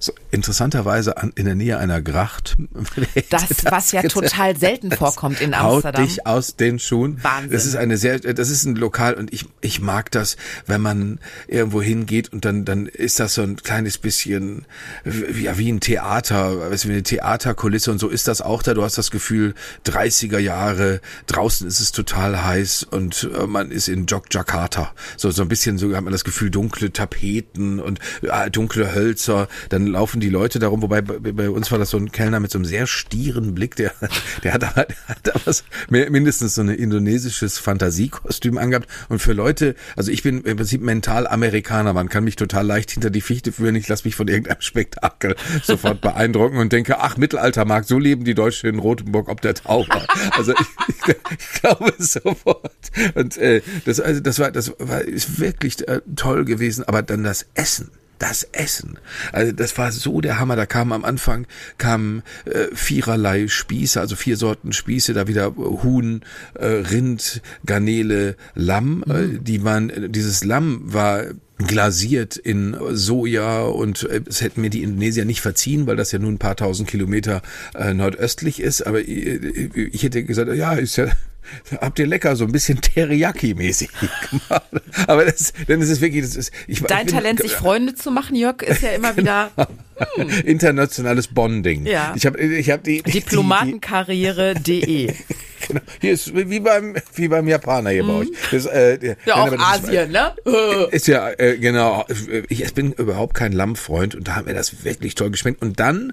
so 0.00 0.12
interessanterweise 0.32 1.16
an, 1.16 1.32
in 1.34 1.46
der 1.46 1.54
Nähe 1.54 1.78
einer 1.78 2.02
Gracht. 2.02 2.56
Das, 3.30 3.63
was 3.70 3.92
ja 3.92 4.02
total 4.08 4.56
selten 4.56 4.90
vorkommt 4.90 5.40
in 5.40 5.58
Haut 5.58 5.84
Amsterdam. 5.84 6.04
dich 6.04 6.26
aus 6.26 6.56
den 6.56 6.78
Schuhen. 6.78 7.22
Wahnsinn. 7.22 7.50
Das 7.50 7.66
ist 7.66 7.76
eine 7.76 7.96
sehr, 7.96 8.18
das 8.18 8.50
ist 8.50 8.64
ein 8.64 8.76
Lokal 8.76 9.14
und 9.14 9.32
ich, 9.32 9.46
ich 9.60 9.80
mag 9.80 10.10
das, 10.10 10.36
wenn 10.66 10.80
man 10.80 11.20
irgendwo 11.48 11.82
hingeht 11.82 12.32
und 12.32 12.44
dann, 12.44 12.64
dann 12.64 12.86
ist 12.86 13.20
das 13.20 13.34
so 13.34 13.42
ein 13.42 13.56
kleines 13.56 13.98
bisschen, 13.98 14.66
wie, 15.04 15.44
ja, 15.44 15.58
wie 15.58 15.70
ein 15.70 15.80
Theater, 15.80 16.70
weißt 16.70 16.84
du, 16.84 16.88
wie 16.88 16.92
eine 16.92 17.02
Theaterkulisse 17.02 17.90
und 17.90 17.98
so 17.98 18.08
ist 18.08 18.28
das 18.28 18.40
auch 18.40 18.62
da. 18.62 18.74
Du 18.74 18.82
hast 18.82 18.98
das 18.98 19.10
Gefühl, 19.10 19.54
30er 19.86 20.38
Jahre, 20.38 21.00
draußen 21.26 21.66
ist 21.66 21.80
es 21.80 21.92
total 21.92 22.44
heiß 22.44 22.84
und 22.90 23.28
äh, 23.38 23.46
man 23.46 23.70
ist 23.70 23.88
in 23.88 24.06
Jogjakarta. 24.06 24.92
So, 25.16 25.30
so 25.30 25.42
ein 25.42 25.48
bisschen 25.48 25.78
so 25.78 25.94
hat 25.94 26.04
man 26.04 26.12
das 26.12 26.24
Gefühl, 26.24 26.50
dunkle 26.50 26.92
Tapeten 26.92 27.80
und 27.80 28.00
äh, 28.22 28.50
dunkle 28.50 28.94
Hölzer. 28.94 29.48
Dann 29.68 29.86
laufen 29.86 30.20
die 30.20 30.30
Leute 30.30 30.58
darum, 30.58 30.82
wobei 30.82 31.02
bei, 31.02 31.32
bei 31.32 31.50
uns 31.50 31.70
war 31.70 31.78
das 31.78 31.90
so 31.90 31.96
ein 31.96 32.12
Kellner 32.12 32.40
mit 32.40 32.50
so 32.50 32.58
einem 32.58 32.64
sehr 32.64 32.86
stieren 32.86 33.53
Blick, 33.54 33.76
der, 33.76 33.92
der 34.42 34.52
hat 34.54 34.64
aber, 34.64 34.84
der 34.84 34.96
hat 35.08 35.34
aber 35.34 35.52
so- 35.52 35.62
mindestens 35.88 36.54
so 36.54 36.62
ein 36.62 36.68
indonesisches 36.68 37.58
Fantasiekostüm 37.58 38.58
angehabt. 38.58 38.88
Und 39.08 39.20
für 39.20 39.32
Leute, 39.32 39.74
also 39.96 40.10
ich 40.10 40.22
bin 40.22 40.42
im 40.42 40.56
Prinzip 40.56 40.80
mental 40.82 41.26
Amerikaner, 41.26 41.92
man 41.92 42.08
kann 42.08 42.24
mich 42.24 42.36
total 42.36 42.66
leicht 42.66 42.90
hinter 42.90 43.10
die 43.10 43.20
Fichte 43.20 43.52
führen, 43.52 43.74
ich 43.76 43.88
lasse 43.88 44.06
mich 44.06 44.16
von 44.16 44.28
irgendeinem 44.28 44.60
Spektakel 44.60 45.36
sofort 45.62 46.00
beeindrucken 46.00 46.58
und 46.58 46.72
denke, 46.72 46.98
ach, 47.00 47.16
Mittelaltermarkt, 47.16 47.88
so 47.88 47.98
leben 47.98 48.24
die 48.24 48.34
Deutschen 48.34 48.68
in 48.68 48.78
Rotenburg 48.78 49.28
ob 49.28 49.40
der 49.40 49.54
Tauber. 49.54 50.06
Also 50.32 50.52
ich, 50.52 50.60
ich, 50.88 51.14
ich 51.38 51.60
glaube 51.60 51.92
sofort. 51.98 52.70
Und 53.14 53.36
äh, 53.36 53.62
das, 53.84 54.00
also 54.00 54.20
das 54.20 54.38
war, 54.38 54.50
das 54.50 54.72
war 54.78 55.00
ist 55.02 55.38
wirklich 55.40 55.86
äh, 55.88 56.00
toll 56.16 56.44
gewesen, 56.44 56.84
aber 56.84 57.02
dann 57.02 57.24
das 57.24 57.46
Essen 57.54 57.90
das 58.18 58.44
Essen. 58.52 58.98
Also 59.32 59.52
das 59.52 59.76
war 59.78 59.92
so 59.92 60.20
der 60.20 60.38
Hammer. 60.38 60.56
Da 60.56 60.66
kamen 60.66 60.92
am 60.92 61.04
Anfang 61.04 61.46
kamen 61.78 62.22
äh, 62.44 62.66
viererlei 62.74 63.48
Spieße, 63.48 64.00
also 64.00 64.16
vier 64.16 64.36
Sorten 64.36 64.72
Spieße, 64.72 65.14
da 65.14 65.26
wieder 65.26 65.54
Huhn, 65.56 66.22
äh, 66.54 66.66
Rind, 66.66 67.42
Garnele, 67.66 68.36
Lamm. 68.54 69.04
Äh, 69.08 69.38
die 69.40 69.64
waren, 69.64 70.12
dieses 70.12 70.44
Lamm 70.44 70.80
war 70.84 71.24
glasiert 71.58 72.36
in 72.36 72.76
Soja 72.90 73.62
und 73.62 74.02
äh, 74.04 74.22
es 74.28 74.40
hätten 74.40 74.60
mir 74.60 74.70
die 74.70 74.82
Indonesier 74.82 75.24
nicht 75.24 75.40
verziehen, 75.40 75.86
weil 75.86 75.96
das 75.96 76.12
ja 76.12 76.18
nun 76.18 76.34
ein 76.34 76.38
paar 76.38 76.56
tausend 76.56 76.88
Kilometer 76.88 77.42
äh, 77.74 77.94
nordöstlich 77.94 78.60
ist. 78.60 78.82
Aber 78.82 79.00
äh, 79.00 79.70
ich 79.92 80.02
hätte 80.02 80.24
gesagt, 80.24 80.52
ja, 80.54 80.72
ist 80.74 80.96
ja 80.96 81.06
Habt 81.80 81.98
ihr 81.98 82.06
lecker, 82.06 82.36
so 82.36 82.44
ein 82.44 82.52
bisschen 82.52 82.80
Teriyaki-mäßig 82.80 83.88
gemacht. 84.30 84.62
Aber 85.06 85.24
das, 85.24 85.52
denn 85.68 85.80
es 85.80 85.88
ist 85.90 86.00
wirklich, 86.00 86.22
das 86.24 86.36
ist, 86.36 86.52
ich, 86.66 86.80
Dein 86.82 87.00
ich 87.00 87.06
bin- 87.12 87.14
Talent, 87.14 87.40
sich 87.40 87.52
Freunde 87.52 87.94
zu 87.94 88.10
machen, 88.10 88.36
Jörg, 88.36 88.62
ist 88.62 88.82
ja 88.82 88.90
immer 88.90 89.16
wieder 89.16 89.50
internationales 90.44 91.28
Bonding. 91.28 91.86
Ja. 91.86 92.12
Ich 92.16 92.26
habe 92.26 92.38
ich 92.40 92.70
hab 92.70 92.82
die, 92.84 93.02
die, 93.02 93.10
diplomatenkarriere.de. 93.12 95.12
genau, 95.74 95.84
hier 96.00 96.12
ist 96.12 96.34
wie 96.34 96.60
beim 96.60 96.94
wie 97.14 97.28
beim 97.28 97.48
Japaner 97.48 97.90
hier 97.90 98.04
bei 98.04 98.12
euch. 98.14 98.28
Das, 98.50 98.66
äh, 98.66 98.98
Mhm. 99.00 99.16
Ja, 99.26 99.34
auch 99.36 99.52
ist- 99.52 99.60
Asien, 99.60 100.10
ne? 100.12 100.32
Ist 100.90 101.06
ja, 101.06 101.30
äh, 101.38 101.58
genau. 101.58 102.04
Ich 102.48 102.72
bin 102.74 102.92
überhaupt 102.92 103.34
kein 103.34 103.52
Lammfreund 103.52 104.14
und 104.14 104.28
da 104.28 104.36
hat 104.36 104.46
mir 104.46 104.54
das 104.54 104.84
wirklich 104.84 105.14
toll 105.14 105.30
geschmeckt. 105.30 105.62
Und 105.62 105.80
dann 105.80 106.12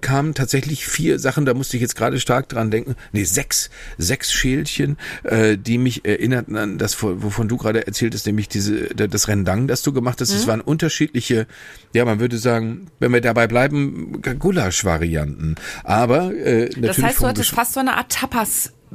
kamen 0.00 0.34
tatsächlich 0.34 0.86
vier 0.86 1.18
Sachen, 1.18 1.44
da 1.46 1.54
musste 1.54 1.76
ich 1.76 1.80
jetzt 1.80 1.96
gerade 1.96 2.20
stark 2.20 2.48
dran 2.48 2.70
denken. 2.70 2.94
Nee, 3.12 3.24
sechs, 3.24 3.70
sechs 3.98 4.32
Schälchen, 4.32 4.96
äh, 5.24 5.56
die 5.58 5.78
mich 5.78 6.04
erinnerten 6.04 6.56
an 6.56 6.78
das, 6.78 7.02
wovon 7.02 7.48
du 7.48 7.56
gerade 7.56 7.86
erzähltest, 7.86 8.26
nämlich 8.26 8.48
diese, 8.48 8.88
das 8.94 9.28
Rendang, 9.28 9.66
das 9.66 9.82
du 9.82 9.92
gemacht 9.92 10.20
hast. 10.20 10.30
Mhm. 10.30 10.36
Es 10.36 10.46
waren 10.46 10.60
unterschiedliche, 10.60 11.46
ja, 11.92 12.04
man 12.04 12.20
würde 12.20 12.38
sagen, 12.38 12.88
wenn 13.00 13.12
wir 13.12 13.20
dabei 13.20 13.46
bleiben, 13.46 14.20
Gulasch-Varianten. 14.38 15.54
Aber 15.82 16.32
äh, 16.34 16.64
natürlich 16.64 16.96
Das 16.96 17.02
heißt, 17.02 17.20
du 17.22 17.26
hattest 17.26 17.50
fast 17.50 17.72
so 17.74 17.80
eine 17.80 17.96
Art 17.96 18.10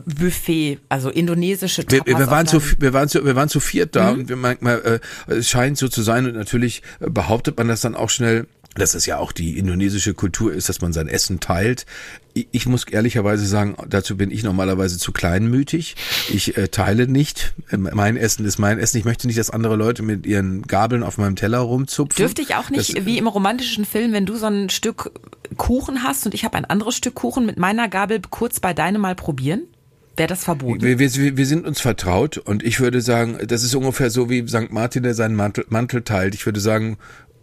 Tapas-Buffet, 0.06 0.80
also 0.90 1.10
indonesische 1.10 1.84
wir, 1.88 2.00
Tapas. 2.00 2.18
wir 2.20 2.28
waren 2.28 2.48
auf 2.48 2.52
zu 2.70 2.82
wir 2.82 2.94
waren 2.94 3.10
zu 3.10 3.26
wir 3.26 3.36
waren 3.36 3.50
zu 3.50 3.60
viert 3.60 3.96
da 3.96 4.12
und 4.12 4.30
wir 4.30 4.36
manchmal 4.36 5.02
äh, 5.28 5.34
es 5.34 5.50
scheint 5.50 5.78
so 5.78 5.88
zu 5.88 6.02
sein 6.02 6.26
und 6.26 6.34
natürlich 6.36 6.82
äh, 7.00 7.10
behauptet 7.10 7.58
man 7.58 7.68
das 7.68 7.82
dann 7.82 7.96
auch 7.96 8.10
schnell 8.10 8.48
dass 8.76 8.94
es 8.94 9.08
ja 9.08 9.18
auch 9.18 9.32
die 9.32 9.58
indonesische 9.58 10.14
Kultur 10.14 10.54
ist, 10.54 10.70
dass 10.70 10.80
man 10.80 10.94
sein 10.94 11.08
Essen 11.08 11.40
teilt. 11.40 11.88
Ich, 12.34 12.48
ich 12.52 12.66
muss 12.68 12.84
ehrlicherweise 12.86 13.46
sagen, 13.46 13.76
dazu 13.90 14.16
bin 14.16 14.30
ich 14.30 14.44
normalerweise 14.44 15.00
zu 15.00 15.12
kleinmütig. 15.12 15.96
Ich 16.32 16.56
äh, 16.56 16.68
teile 16.68 17.08
nicht. 17.08 17.54
Ähm, 17.72 17.90
Mein 17.94 18.16
Essen 18.16 18.46
ist 18.46 18.60
mein 18.60 18.78
Essen. 18.78 18.98
Ich 19.00 19.06
möchte 19.06 19.26
nicht, 19.26 19.40
dass 19.40 19.50
andere 19.50 19.76
Leute 19.76 20.04
mit 20.04 20.26
ihren 20.28 20.62
Gabeln 20.62 21.02
auf 21.02 21.18
meinem 21.18 21.36
Teller 21.36 21.58
rumzupfen. 21.60 22.16
Dürfte 22.24 22.44
ich 22.44 22.56
auch 22.56 22.70
nicht, 22.70 22.96
Das- 22.96 23.06
wie 23.06 23.18
im 23.18 23.28
romantischen 23.28 23.86
Film, 23.86 24.14
wenn 24.14 24.28
du 24.28 24.36
so 24.38 24.46
ein 24.46 24.70
Stück 24.70 25.12
Kuchen 25.58 26.04
hast 26.04 26.28
und 26.28 26.36
ich 26.36 26.46
habe 26.46 26.56
ein 26.56 26.66
anderes 26.66 26.96
Stück 26.96 27.16
Kuchen 27.16 27.48
mit 27.48 27.58
meiner 27.58 27.90
Gabel 27.90 28.22
kurz 28.30 28.60
bei 28.60 28.74
deinem 28.76 29.02
mal 29.02 29.16
probieren? 29.16 29.64
Wäre 30.20 30.28
das 30.28 30.44
verboten? 30.44 30.82
Wir, 30.82 31.00
wir, 31.00 31.38
wir 31.38 31.46
sind 31.46 31.66
uns 31.66 31.80
vertraut 31.80 32.38
und 32.38 32.62
ich 32.62 32.82
würde 32.82 33.00
sagen, 33.00 33.38
das 33.48 33.64
ist 33.64 33.74
ungefähr 33.74 34.10
so 34.10 34.30
wie 34.30 34.46
St. 34.46 34.70
Martin, 34.70 35.04
der 35.04 35.14
seinen 35.14 35.36
Mantel, 35.36 35.66
Mantel 35.70 36.02
teilt. 36.02 36.36
Ich 36.36 36.46
würde 36.46 36.60
sagen, 36.60 36.98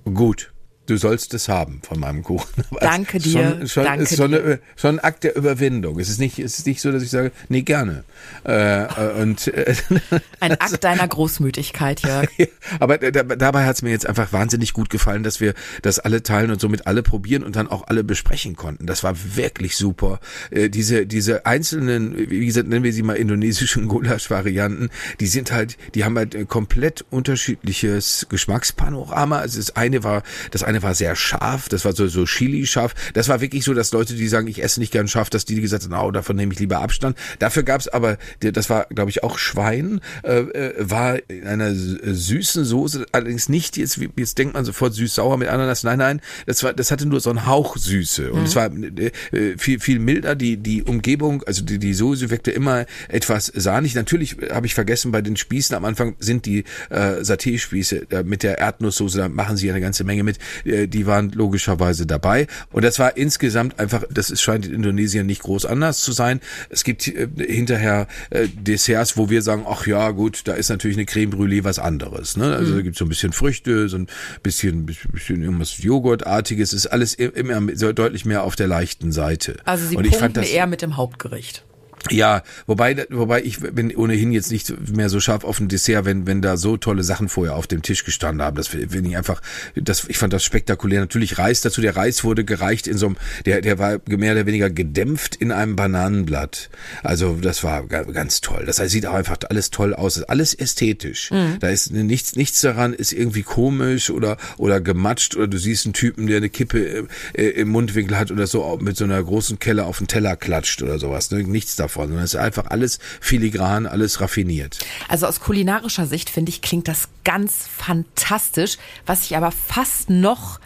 gut. 0.04 0.52
Du 0.86 0.96
sollst 0.96 1.34
es 1.34 1.48
haben 1.48 1.80
von 1.82 1.98
meinem 1.98 2.22
Kuchen. 2.22 2.64
Aber 2.70 2.80
Danke 2.80 3.18
es 3.18 3.26
ist 3.26 3.34
dir, 3.34 3.56
Schon, 3.58 3.68
schon, 3.68 3.84
danke 3.84 4.02
ist 4.04 4.16
schon, 4.16 4.34
eine, 4.34 4.60
schon 4.76 4.98
ein 4.98 5.00
Akt 5.00 5.24
der 5.24 5.36
Überwindung. 5.36 5.98
Es 5.98 6.08
ist 6.08 6.20
nicht, 6.20 6.38
es 6.38 6.58
ist 6.58 6.66
nicht 6.66 6.80
so, 6.80 6.92
dass 6.92 7.02
ich 7.02 7.10
sage, 7.10 7.32
nee, 7.48 7.62
gerne. 7.62 8.04
Äh, 8.44 8.84
äh, 8.84 9.22
und 9.22 9.48
äh, 9.48 9.74
Ein 10.40 10.52
Akt 10.52 10.84
deiner 10.84 11.06
Großmütigkeit, 11.06 12.00
Jörg. 12.00 12.28
Ja, 12.38 12.46
aber 12.80 12.98
da, 12.98 13.22
dabei 13.22 13.64
hat 13.64 13.76
es 13.76 13.82
mir 13.82 13.90
jetzt 13.90 14.06
einfach 14.06 14.32
wahnsinnig 14.32 14.72
gut 14.72 14.90
gefallen, 14.90 15.22
dass 15.22 15.40
wir 15.40 15.54
das 15.82 15.98
alle 15.98 16.22
teilen 16.22 16.50
und 16.50 16.60
somit 16.60 16.86
alle 16.86 17.02
probieren 17.02 17.42
und 17.42 17.56
dann 17.56 17.66
auch 17.66 17.86
alle 17.88 18.04
besprechen 18.04 18.56
konnten. 18.56 18.86
Das 18.86 19.02
war 19.02 19.14
wirklich 19.36 19.76
super. 19.76 20.20
Äh, 20.50 20.68
diese, 20.68 21.06
diese 21.06 21.46
einzelnen, 21.46 22.30
wie 22.30 22.44
gesagt, 22.44 22.68
nennen 22.68 22.84
wir 22.84 22.92
sie 22.92 23.02
mal 23.02 23.14
indonesischen 23.14 23.88
Gulasch-Varianten, 23.88 24.90
die 25.20 25.26
sind 25.26 25.52
halt, 25.52 25.76
die 25.94 26.04
haben 26.04 26.16
halt 26.16 26.34
äh, 26.34 26.44
komplett 26.44 27.04
unterschiedliches 27.10 28.26
Geschmackspanorama. 28.28 29.38
Also 29.38 29.58
das 29.58 29.76
eine 29.76 30.04
war, 30.04 30.22
das 30.50 30.62
eine 30.62 30.75
war 30.82 30.94
sehr 30.94 31.16
scharf, 31.16 31.68
das 31.68 31.84
war 31.84 31.94
so, 31.94 32.06
so 32.08 32.24
Chili-scharf. 32.24 32.94
Das 33.14 33.28
war 33.28 33.40
wirklich 33.40 33.64
so, 33.64 33.74
dass 33.74 33.92
Leute, 33.92 34.14
die 34.14 34.28
sagen, 34.28 34.48
ich 34.48 34.62
esse 34.62 34.80
nicht 34.80 34.92
gern 34.92 35.08
scharf, 35.08 35.30
dass 35.30 35.44
die 35.44 35.60
gesagt 35.60 35.84
haben, 35.84 35.94
oh, 35.94 36.10
davon 36.10 36.36
nehme 36.36 36.52
ich 36.52 36.58
lieber 36.58 36.80
Abstand. 36.80 37.16
Dafür 37.38 37.62
gab's 37.62 37.88
aber, 37.88 38.18
das 38.40 38.70
war, 38.70 38.86
glaube 38.86 39.10
ich, 39.10 39.22
auch 39.22 39.38
Schwein, 39.38 40.00
äh, 40.22 40.38
äh, 40.38 40.74
war 40.78 41.18
in 41.28 41.46
einer 41.46 41.68
äh, 41.68 41.74
süßen 41.74 42.64
Soße, 42.64 43.06
allerdings 43.12 43.48
nicht 43.48 43.76
jetzt, 43.76 43.98
jetzt 44.16 44.38
denkt 44.38 44.54
man 44.54 44.64
sofort 44.64 44.94
süß-sauer 44.94 45.36
mit 45.36 45.48
Ananas. 45.48 45.84
Nein, 45.84 45.98
nein, 45.98 46.20
das 46.46 46.62
war, 46.62 46.72
das 46.72 46.90
hatte 46.90 47.06
nur 47.06 47.20
so 47.20 47.30
einen 47.30 47.46
Hauch 47.46 47.76
Süße 47.76 48.32
und 48.32 48.44
es 48.44 48.56
war 48.56 48.70
äh, 48.72 49.10
äh, 49.32 49.58
viel, 49.58 49.80
viel 49.80 49.98
milder. 49.98 50.34
Die, 50.34 50.56
die 50.56 50.82
Umgebung, 50.82 51.42
also 51.44 51.64
die, 51.64 51.78
die 51.78 51.94
Soße 51.94 52.30
wirkte 52.30 52.50
immer 52.50 52.86
etwas 53.08 53.46
sahnig. 53.54 53.94
Natürlich 53.94 54.36
habe 54.50 54.66
ich 54.66 54.74
vergessen, 54.74 55.12
bei 55.12 55.22
den 55.22 55.36
Spießen 55.36 55.74
am 55.76 55.84
Anfang 55.84 56.16
sind 56.18 56.46
die 56.46 56.64
äh, 56.90 57.22
Saté-Spieße 57.22 58.10
äh, 58.10 58.22
mit 58.22 58.42
der 58.42 58.58
Erdnusssoße, 58.58 59.18
da 59.18 59.28
machen 59.28 59.56
sie 59.56 59.70
eine 59.70 59.80
ganze 59.80 60.04
Menge 60.04 60.22
mit. 60.22 60.38
Äh, 60.66 60.88
die 60.88 61.06
waren 61.06 61.30
logischerweise 61.30 62.06
dabei 62.06 62.46
und 62.72 62.84
das 62.84 62.98
war 62.98 63.16
insgesamt 63.16 63.78
einfach, 63.78 64.04
das 64.10 64.30
ist, 64.30 64.42
scheint 64.42 64.66
in 64.66 64.74
Indonesien 64.74 65.26
nicht 65.26 65.42
groß 65.42 65.66
anders 65.66 66.00
zu 66.00 66.12
sein. 66.12 66.40
Es 66.70 66.84
gibt 66.84 67.06
äh, 67.08 67.28
hinterher 67.38 68.06
äh, 68.30 68.48
Desserts, 68.48 69.16
wo 69.16 69.30
wir 69.30 69.42
sagen, 69.42 69.64
ach 69.68 69.86
ja, 69.86 70.10
gut, 70.10 70.42
da 70.44 70.54
ist 70.54 70.68
natürlich 70.68 70.96
eine 70.96 71.06
Creme 71.06 71.30
Brûlée 71.30 71.64
was 71.64 71.78
anderes. 71.78 72.36
Ne? 72.36 72.54
Also 72.54 72.74
da 72.74 72.82
gibt 72.82 72.96
es 72.96 72.98
so 72.98 73.04
ein 73.04 73.08
bisschen 73.08 73.32
Früchte, 73.32 73.88
so 73.88 73.98
ein 73.98 74.06
bisschen, 74.42 74.86
bisschen 74.86 75.42
irgendwas 75.42 75.78
Joghurtartiges, 75.78 76.72
ist 76.72 76.86
alles 76.86 77.14
immer 77.14 77.60
deutlich 77.60 78.24
mehr 78.24 78.42
auf 78.44 78.56
der 78.56 78.68
leichten 78.68 79.12
Seite. 79.12 79.56
Also 79.64 79.86
sie 79.86 79.96
und 79.96 80.06
ich 80.06 80.16
fand 80.16 80.36
das, 80.36 80.48
eher 80.48 80.66
mit 80.66 80.82
dem 80.82 80.96
Hauptgericht. 80.96 81.65
Ja, 82.10 82.42
wobei, 82.66 83.06
wobei 83.10 83.42
ich 83.42 83.58
bin 83.60 83.94
ohnehin 83.94 84.32
jetzt 84.32 84.50
nicht 84.52 84.72
mehr 84.94 85.08
so 85.08 85.20
scharf 85.20 85.44
auf 85.44 85.60
ein 85.60 85.68
Dessert, 85.68 86.04
wenn, 86.04 86.26
wenn 86.26 86.40
da 86.40 86.56
so 86.56 86.76
tolle 86.76 87.02
Sachen 87.02 87.28
vorher 87.28 87.56
auf 87.56 87.66
dem 87.66 87.82
Tisch 87.82 88.04
gestanden 88.04 88.44
haben. 88.44 88.56
Das 88.56 88.68
finde 88.68 89.08
ich 89.08 89.16
einfach, 89.16 89.42
das, 89.74 90.04
ich 90.08 90.18
fand 90.18 90.32
das 90.32 90.44
spektakulär. 90.44 91.00
Natürlich 91.00 91.38
Reis 91.38 91.60
dazu. 91.60 91.80
Der 91.80 91.96
Reis 91.96 92.22
wurde 92.22 92.44
gereicht 92.44 92.86
in 92.86 92.96
so 92.96 93.06
einem, 93.06 93.16
der, 93.44 93.60
der 93.60 93.78
war 93.78 93.98
mehr 94.06 94.32
oder 94.32 94.46
weniger 94.46 94.70
gedämpft 94.70 95.36
in 95.36 95.52
einem 95.52 95.76
Bananenblatt. 95.76 96.70
Also 97.02 97.38
das 97.40 97.64
war 97.64 97.86
ganz 97.86 98.40
toll. 98.40 98.64
Das 98.66 98.78
heißt, 98.78 98.92
sieht 98.92 99.06
auch 99.06 99.14
einfach 99.14 99.38
alles 99.48 99.70
toll 99.70 99.94
aus. 99.94 100.22
Alles 100.22 100.54
ästhetisch. 100.54 101.30
Mhm. 101.30 101.58
Da 101.60 101.68
ist 101.68 101.92
nichts, 101.92 102.36
nichts 102.36 102.60
daran 102.60 102.92
ist 102.92 103.12
irgendwie 103.12 103.42
komisch 103.42 104.10
oder, 104.10 104.36
oder 104.58 104.80
gematscht 104.80 105.36
oder 105.36 105.48
du 105.48 105.58
siehst 105.58 105.86
einen 105.86 105.92
Typen, 105.92 106.26
der 106.28 106.36
eine 106.36 106.50
Kippe 106.50 107.08
äh, 107.32 107.42
im 107.48 107.68
Mundwinkel 107.68 108.16
hat 108.18 108.30
oder 108.30 108.46
so 108.46 108.78
mit 108.80 108.96
so 108.96 109.04
einer 109.04 109.22
großen 109.22 109.58
Kelle 109.58 109.84
auf 109.84 109.98
den 109.98 110.06
Teller 110.06 110.36
klatscht 110.36 110.82
oder 110.82 110.98
sowas. 110.98 111.30
Ne? 111.30 111.42
Nichts 111.42 111.74
davon 111.74 111.85
davon, 111.86 112.08
sondern 112.08 112.24
es 112.24 112.34
ist 112.34 112.40
einfach 112.40 112.66
alles 112.66 112.98
filigran, 113.20 113.86
alles 113.86 114.20
raffiniert. 114.20 114.78
Also 115.08 115.26
aus 115.26 115.40
kulinarischer 115.40 116.06
Sicht 116.06 116.30
finde 116.30 116.50
ich, 116.50 116.62
klingt 116.62 116.88
das 116.88 117.08
ganz 117.24 117.66
fantastisch. 117.66 118.78
Was 119.06 119.22
ich 119.24 119.36
aber 119.36 119.50
fast 119.50 120.10
noch 120.10 120.60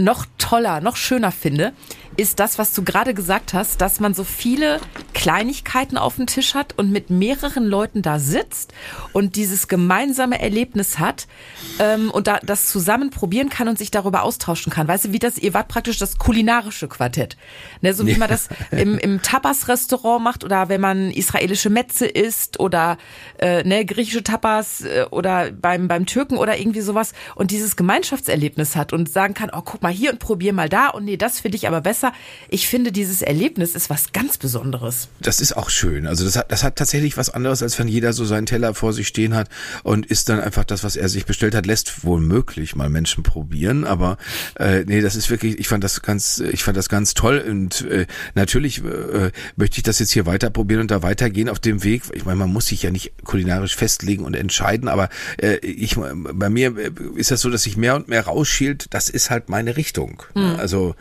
noch 0.00 0.26
toller, 0.38 0.80
noch 0.80 0.94
schöner 0.94 1.32
finde, 1.32 1.72
ist 2.18 2.40
das, 2.40 2.58
was 2.58 2.74
du 2.74 2.82
gerade 2.82 3.14
gesagt 3.14 3.54
hast, 3.54 3.80
dass 3.80 4.00
man 4.00 4.12
so 4.12 4.24
viele 4.24 4.80
Kleinigkeiten 5.14 5.96
auf 5.96 6.16
dem 6.16 6.26
Tisch 6.26 6.54
hat 6.54 6.76
und 6.76 6.90
mit 6.90 7.10
mehreren 7.10 7.64
Leuten 7.64 8.02
da 8.02 8.18
sitzt 8.18 8.74
und 9.12 9.36
dieses 9.36 9.68
gemeinsame 9.68 10.40
Erlebnis 10.40 10.98
hat 10.98 11.28
ähm, 11.78 12.10
und 12.10 12.26
da 12.26 12.40
das 12.42 12.66
zusammen 12.66 13.10
probieren 13.10 13.50
kann 13.50 13.68
und 13.68 13.78
sich 13.78 13.92
darüber 13.92 14.24
austauschen 14.24 14.72
kann. 14.72 14.88
Weißt 14.88 15.04
du, 15.04 15.12
wie 15.12 15.20
das, 15.20 15.38
ihr 15.38 15.54
wart 15.54 15.68
praktisch 15.68 15.98
das 15.98 16.18
kulinarische 16.18 16.88
Quartett. 16.88 17.36
Ne, 17.82 17.94
so 17.94 18.04
wie 18.04 18.16
man 18.16 18.28
das 18.28 18.48
im, 18.72 18.98
im 18.98 19.22
Tapas-Restaurant 19.22 20.22
macht 20.22 20.42
oder 20.42 20.68
wenn 20.68 20.80
man 20.80 21.12
israelische 21.12 21.70
Metze 21.70 22.06
isst 22.06 22.58
oder 22.58 22.98
äh, 23.38 23.62
ne, 23.62 23.84
griechische 23.84 24.24
Tapas 24.24 24.80
äh, 24.80 25.06
oder 25.12 25.52
beim, 25.52 25.86
beim 25.86 26.04
Türken 26.04 26.36
oder 26.36 26.58
irgendwie 26.58 26.80
sowas 26.80 27.12
und 27.36 27.52
dieses 27.52 27.76
Gemeinschaftserlebnis 27.76 28.74
hat 28.74 28.92
und 28.92 29.08
sagen 29.08 29.34
kann, 29.34 29.50
oh, 29.54 29.62
guck 29.64 29.82
mal 29.82 29.92
hier 29.92 30.10
und 30.10 30.18
probier 30.18 30.52
mal 30.52 30.68
da 30.68 30.88
und 30.88 31.04
nee, 31.04 31.16
das 31.16 31.38
finde 31.38 31.54
ich 31.54 31.68
aber 31.68 31.80
besser 31.80 32.07
Wasser. 32.08 32.18
Ich 32.48 32.68
finde, 32.68 32.92
dieses 32.92 33.22
Erlebnis 33.22 33.74
ist 33.74 33.90
was 33.90 34.12
ganz 34.12 34.38
Besonderes. 34.38 35.08
Das 35.20 35.40
ist 35.40 35.56
auch 35.56 35.70
schön. 35.70 36.06
Also 36.06 36.24
das 36.24 36.36
hat, 36.36 36.50
das 36.50 36.62
hat 36.62 36.76
tatsächlich 36.76 37.16
was 37.16 37.30
anderes, 37.30 37.62
als 37.62 37.78
wenn 37.78 37.88
jeder 37.88 38.12
so 38.12 38.24
seinen 38.24 38.46
Teller 38.46 38.74
vor 38.74 38.92
sich 38.92 39.08
stehen 39.08 39.34
hat 39.34 39.48
und 39.82 40.06
isst 40.06 40.28
dann 40.28 40.40
einfach 40.40 40.64
das, 40.64 40.84
was 40.84 40.96
er 40.96 41.08
sich 41.08 41.26
bestellt 41.26 41.54
hat, 41.54 41.66
lässt 41.66 42.04
wohl 42.04 42.20
möglich 42.20 42.74
mal 42.74 42.88
Menschen 42.88 43.22
probieren. 43.22 43.84
Aber 43.84 44.16
äh, 44.58 44.84
nee, 44.86 45.00
das 45.00 45.16
ist 45.16 45.30
wirklich, 45.30 45.58
ich 45.58 45.68
fand 45.68 45.84
das 45.84 46.02
ganz, 46.02 46.38
ich 46.38 46.64
fand 46.64 46.76
das 46.76 46.88
ganz 46.88 47.14
toll 47.14 47.44
und 47.46 47.82
äh, 47.82 48.06
natürlich 48.34 48.82
äh, 48.84 49.30
möchte 49.56 49.78
ich 49.78 49.82
das 49.82 49.98
jetzt 49.98 50.12
hier 50.12 50.26
weiter 50.26 50.50
probieren 50.50 50.82
und 50.82 50.90
da 50.90 51.02
weitergehen 51.02 51.48
auf 51.48 51.58
dem 51.58 51.84
Weg. 51.84 52.02
Ich 52.12 52.24
meine, 52.24 52.36
man 52.36 52.52
muss 52.52 52.66
sich 52.66 52.82
ja 52.82 52.90
nicht 52.90 53.12
kulinarisch 53.24 53.76
festlegen 53.76 54.24
und 54.24 54.34
entscheiden, 54.34 54.88
aber 54.88 55.08
äh, 55.40 55.56
ich, 55.56 55.96
bei 55.96 56.48
mir 56.48 56.74
ist 57.16 57.30
das 57.30 57.40
so, 57.40 57.50
dass 57.50 57.64
sich 57.64 57.76
mehr 57.76 57.96
und 57.96 58.08
mehr 58.08 58.24
rausschielt. 58.24 58.86
Das 58.90 59.10
ist 59.10 59.30
halt 59.30 59.48
meine 59.48 59.76
Richtung. 59.76 60.22
Mhm. 60.34 60.56
Also 60.58 60.94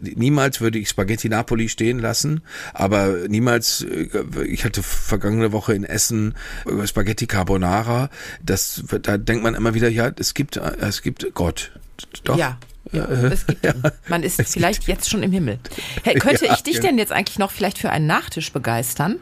niemand 0.00 0.39
niemals 0.40 0.62
würde 0.62 0.78
ich 0.78 0.88
Spaghetti 0.88 1.28
Napoli 1.28 1.68
stehen 1.68 1.98
lassen, 1.98 2.40
aber 2.72 3.28
niemals, 3.28 3.82
äh, 3.82 4.08
ich 4.46 4.64
hatte 4.64 4.82
vergangene 4.82 5.52
Woche 5.52 5.74
in 5.74 5.84
Essen 5.84 6.34
äh, 6.64 6.86
Spaghetti 6.86 7.26
Carbonara, 7.26 8.08
das, 8.42 8.82
da 9.02 9.18
denkt 9.18 9.42
man 9.42 9.54
immer 9.54 9.74
wieder, 9.74 9.90
ja, 9.90 10.10
es 10.18 10.32
gibt, 10.32 10.56
äh, 10.56 10.76
es 10.80 11.02
gibt 11.02 11.34
Gott. 11.34 11.72
Doch. 12.24 12.38
Ja, 12.38 12.56
ja, 12.90 13.04
es 13.04 13.46
gibt 13.46 13.66
ja. 13.66 13.74
Man 14.08 14.22
ist 14.22 14.40
es 14.40 14.54
vielleicht 14.54 14.88
jetzt 14.88 15.10
schon 15.10 15.22
im 15.22 15.30
Himmel. 15.30 15.58
Hey, 16.02 16.14
könnte 16.14 16.46
ja, 16.46 16.54
ich 16.54 16.62
dich 16.62 16.80
denn 16.80 16.96
jetzt 16.96 17.12
eigentlich 17.12 17.38
noch 17.38 17.50
vielleicht 17.50 17.76
für 17.76 17.90
einen 17.90 18.06
Nachtisch 18.06 18.50
begeistern? 18.50 19.16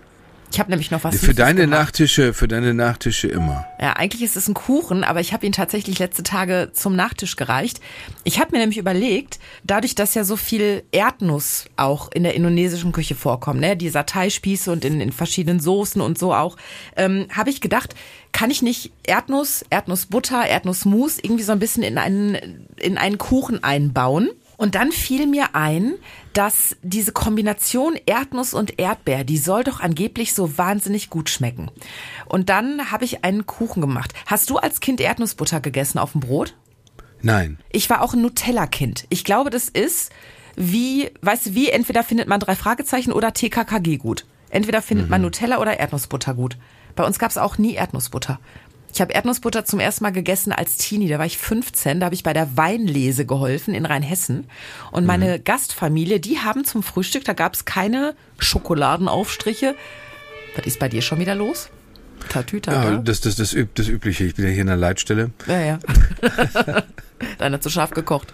Ich 0.50 0.58
habe 0.58 0.70
nämlich 0.70 0.90
noch 0.90 1.04
was. 1.04 1.16
Für 1.18 1.34
deine 1.34 1.62
gemacht. 1.62 1.80
Nachtische, 1.80 2.32
für 2.32 2.48
deine 2.48 2.74
Nachtische 2.74 3.28
immer. 3.28 3.66
Ja, 3.80 3.94
eigentlich 3.94 4.22
ist 4.22 4.36
es 4.36 4.48
ein 4.48 4.54
Kuchen, 4.54 5.04
aber 5.04 5.20
ich 5.20 5.32
habe 5.32 5.44
ihn 5.46 5.52
tatsächlich 5.52 5.98
letzte 5.98 6.22
Tage 6.22 6.70
zum 6.72 6.96
Nachtisch 6.96 7.36
gereicht. 7.36 7.80
Ich 8.24 8.40
habe 8.40 8.52
mir 8.52 8.58
nämlich 8.58 8.78
überlegt, 8.78 9.38
dadurch, 9.64 9.94
dass 9.94 10.14
ja 10.14 10.24
so 10.24 10.36
viel 10.36 10.82
Erdnuss 10.90 11.66
auch 11.76 12.10
in 12.12 12.22
der 12.22 12.34
indonesischen 12.34 12.92
Küche 12.92 13.14
vorkommt, 13.14 13.60
ne, 13.60 13.76
die 13.76 13.90
Satay-Spieße 13.90 14.72
und 14.72 14.84
in, 14.84 15.00
in 15.00 15.12
verschiedenen 15.12 15.60
Soßen 15.60 16.00
und 16.00 16.18
so 16.18 16.34
auch, 16.34 16.56
ähm, 16.96 17.26
habe 17.30 17.50
ich 17.50 17.60
gedacht, 17.60 17.94
kann 18.32 18.50
ich 18.50 18.62
nicht 18.62 18.92
Erdnuss, 19.04 19.64
Erdnussbutter, 19.70 20.46
Erdnussmus 20.46 21.18
irgendwie 21.18 21.44
so 21.44 21.52
ein 21.52 21.58
bisschen 21.58 21.82
in 21.82 21.98
einen 21.98 22.66
in 22.76 22.98
einen 22.98 23.18
Kuchen 23.18 23.62
einbauen? 23.62 24.30
Und 24.58 24.74
dann 24.74 24.90
fiel 24.90 25.26
mir 25.26 25.54
ein, 25.54 25.94
dass 26.34 26.76
diese 26.82 27.12
Kombination 27.12 27.96
Erdnuss 28.06 28.52
und 28.52 28.78
Erdbeer, 28.78 29.22
die 29.24 29.38
soll 29.38 29.62
doch 29.64 29.80
angeblich 29.80 30.34
so 30.34 30.58
wahnsinnig 30.58 31.08
gut 31.08 31.30
schmecken. 31.30 31.70
Und 32.26 32.50
dann 32.50 32.90
habe 32.90 33.04
ich 33.04 33.24
einen 33.24 33.46
Kuchen 33.46 33.80
gemacht. 33.80 34.12
Hast 34.26 34.50
du 34.50 34.58
als 34.58 34.80
Kind 34.80 35.00
Erdnussbutter 35.00 35.60
gegessen 35.60 35.98
auf 35.98 36.12
dem 36.12 36.20
Brot? 36.20 36.54
Nein. 37.22 37.58
Ich 37.70 37.88
war 37.88 38.02
auch 38.02 38.14
ein 38.14 38.20
Nutella-Kind. 38.20 39.06
Ich 39.10 39.24
glaube, 39.24 39.50
das 39.50 39.68
ist 39.68 40.12
wie, 40.56 41.10
weißt 41.22 41.46
du, 41.46 41.54
wie 41.54 41.70
entweder 41.70 42.02
findet 42.02 42.26
man 42.26 42.40
drei 42.40 42.56
Fragezeichen 42.56 43.12
oder 43.12 43.32
TKKG 43.32 43.96
gut. 43.96 44.26
Entweder 44.50 44.82
findet 44.82 45.06
mhm. 45.06 45.10
man 45.10 45.22
Nutella 45.22 45.58
oder 45.58 45.78
Erdnussbutter 45.78 46.34
gut. 46.34 46.58
Bei 46.96 47.06
uns 47.06 47.20
gab 47.20 47.30
es 47.30 47.38
auch 47.38 47.58
nie 47.58 47.74
Erdnussbutter. 47.74 48.40
Ich 48.92 49.00
habe 49.00 49.12
Erdnussbutter 49.12 49.64
zum 49.64 49.80
ersten 49.80 50.04
Mal 50.04 50.12
gegessen 50.12 50.52
als 50.52 50.76
Teenie, 50.76 51.08
da 51.08 51.18
war 51.18 51.26
ich 51.26 51.38
15, 51.38 52.00
da 52.00 52.06
habe 52.06 52.14
ich 52.14 52.22
bei 52.22 52.32
der 52.32 52.56
Weinlese 52.56 53.26
geholfen 53.26 53.74
in 53.74 53.86
Rheinhessen. 53.86 54.46
Und 54.90 55.06
meine 55.06 55.38
mhm. 55.38 55.44
Gastfamilie, 55.44 56.20
die 56.20 56.38
haben 56.38 56.64
zum 56.64 56.82
Frühstück, 56.82 57.24
da 57.24 57.32
gab 57.32 57.54
es 57.54 57.64
keine 57.64 58.14
Schokoladenaufstriche. 58.38 59.74
Was 60.56 60.66
ist 60.66 60.78
bei 60.78 60.88
dir 60.88 61.02
schon 61.02 61.20
wieder 61.20 61.34
los? 61.34 61.70
Tatütata. 62.28 62.92
Ja, 62.92 62.96
das, 62.98 63.20
das, 63.20 63.36
das, 63.36 63.56
das 63.74 63.88
Übliche. 63.88 64.24
Ich 64.24 64.34
bin 64.34 64.44
ja 64.44 64.50
hier 64.50 64.62
in 64.62 64.66
der 64.66 64.76
Leitstelle. 64.76 65.30
Ja, 65.46 65.60
ja. 65.60 65.78
Deiner 67.38 67.60
zu 67.60 67.70
scharf 67.70 67.90
gekocht. 67.90 68.32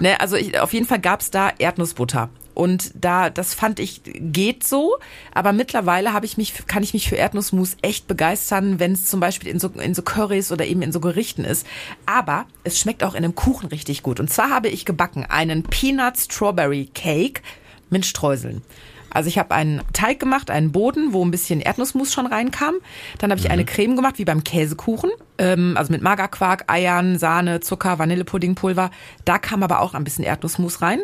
Ne, 0.00 0.20
also 0.20 0.36
ich, 0.36 0.58
auf 0.58 0.72
jeden 0.72 0.86
Fall 0.86 1.00
gab's 1.00 1.30
da 1.30 1.50
Erdnussbutter. 1.58 2.30
Und 2.60 2.92
da, 2.94 3.30
das 3.30 3.54
fand 3.54 3.80
ich, 3.80 4.02
geht 4.04 4.64
so. 4.64 4.98
Aber 5.32 5.54
mittlerweile 5.54 6.12
habe 6.12 6.26
ich 6.26 6.36
mich, 6.36 6.66
kann 6.66 6.82
ich 6.82 6.92
mich 6.92 7.08
für 7.08 7.16
Erdnussmus 7.16 7.78
echt 7.80 8.06
begeistern, 8.06 8.78
wenn 8.78 8.92
es 8.92 9.06
zum 9.06 9.18
Beispiel 9.18 9.48
in 9.48 9.58
so, 9.58 9.68
in 9.68 9.94
so 9.94 10.02
Currys 10.02 10.52
oder 10.52 10.66
eben 10.66 10.82
in 10.82 10.92
so 10.92 11.00
Gerichten 11.00 11.46
ist. 11.46 11.66
Aber 12.04 12.44
es 12.62 12.78
schmeckt 12.78 13.02
auch 13.02 13.14
in 13.14 13.24
einem 13.24 13.34
Kuchen 13.34 13.70
richtig 13.70 14.02
gut. 14.02 14.20
Und 14.20 14.28
zwar 14.28 14.50
habe 14.50 14.68
ich 14.68 14.84
gebacken 14.84 15.24
einen 15.24 15.62
Peanut 15.62 16.18
Strawberry 16.18 16.90
Cake 16.92 17.40
mit 17.88 18.04
Streuseln. 18.04 18.60
Also 19.08 19.28
ich 19.28 19.38
habe 19.38 19.54
einen 19.54 19.80
Teig 19.94 20.20
gemacht, 20.20 20.50
einen 20.50 20.70
Boden, 20.70 21.14
wo 21.14 21.24
ein 21.24 21.30
bisschen 21.30 21.62
Erdnussmus 21.62 22.12
schon 22.12 22.26
reinkam. 22.26 22.74
Dann 23.16 23.30
habe 23.30 23.40
ich 23.40 23.46
mhm. 23.46 23.52
eine 23.52 23.64
Creme 23.64 23.96
gemacht, 23.96 24.18
wie 24.18 24.26
beim 24.26 24.44
Käsekuchen. 24.44 25.10
Ähm, 25.38 25.78
also 25.78 25.90
mit 25.90 26.02
Magerquark, 26.02 26.70
Eiern, 26.70 27.18
Sahne, 27.18 27.60
Zucker, 27.60 27.98
Vanillepuddingpulver. 27.98 28.90
Da 29.24 29.38
kam 29.38 29.62
aber 29.62 29.80
auch 29.80 29.94
ein 29.94 30.04
bisschen 30.04 30.24
Erdnussmus 30.24 30.82
rein. 30.82 31.00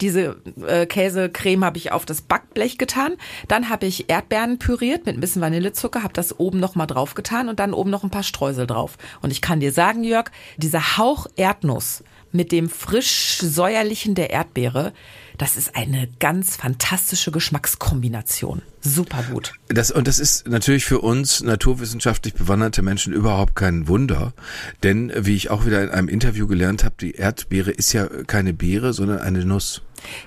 Diese 0.00 0.36
äh, 0.66 0.86
Käsecreme 0.86 1.64
habe 1.64 1.78
ich 1.78 1.92
auf 1.92 2.06
das 2.06 2.22
Backblech 2.22 2.78
getan. 2.78 3.14
Dann 3.48 3.68
habe 3.68 3.86
ich 3.86 4.08
Erdbeeren 4.08 4.58
püriert 4.58 5.06
mit 5.06 5.16
ein 5.16 5.20
bisschen 5.20 5.42
Vanillezucker, 5.42 6.02
habe 6.02 6.14
das 6.14 6.38
oben 6.38 6.60
noch 6.60 6.74
mal 6.74 6.86
drauf 6.86 7.14
getan 7.14 7.48
und 7.48 7.60
dann 7.60 7.74
oben 7.74 7.90
noch 7.90 8.04
ein 8.04 8.10
paar 8.10 8.22
Streusel 8.22 8.66
drauf. 8.66 8.96
Und 9.20 9.30
ich 9.30 9.40
kann 9.40 9.60
dir 9.60 9.72
sagen, 9.72 10.04
Jörg, 10.04 10.30
dieser 10.56 10.96
Hauch 10.96 11.26
Erdnuss 11.36 12.04
mit 12.32 12.52
dem 12.52 12.68
frisch 12.68 13.38
säuerlichen 13.40 14.14
der 14.14 14.30
Erdbeere, 14.30 14.92
das 15.40 15.56
ist 15.56 15.74
eine 15.74 16.06
ganz 16.18 16.56
fantastische 16.56 17.30
Geschmackskombination. 17.30 18.60
Super 18.82 19.24
gut. 19.30 19.54
Das, 19.68 19.90
und 19.90 20.06
das 20.06 20.18
ist 20.18 20.46
natürlich 20.46 20.84
für 20.84 21.00
uns 21.00 21.42
naturwissenschaftlich 21.42 22.34
bewanderte 22.34 22.82
Menschen 22.82 23.14
überhaupt 23.14 23.56
kein 23.56 23.88
Wunder. 23.88 24.34
Denn, 24.82 25.10
wie 25.16 25.34
ich 25.34 25.50
auch 25.50 25.64
wieder 25.64 25.82
in 25.82 25.88
einem 25.88 26.08
Interview 26.08 26.46
gelernt 26.46 26.84
habe, 26.84 26.94
die 27.00 27.12
Erdbeere 27.12 27.70
ist 27.70 27.94
ja 27.94 28.06
keine 28.06 28.52
Beere, 28.52 28.92
sondern 28.92 29.20
eine 29.20 29.46
Nuss. 29.46 29.80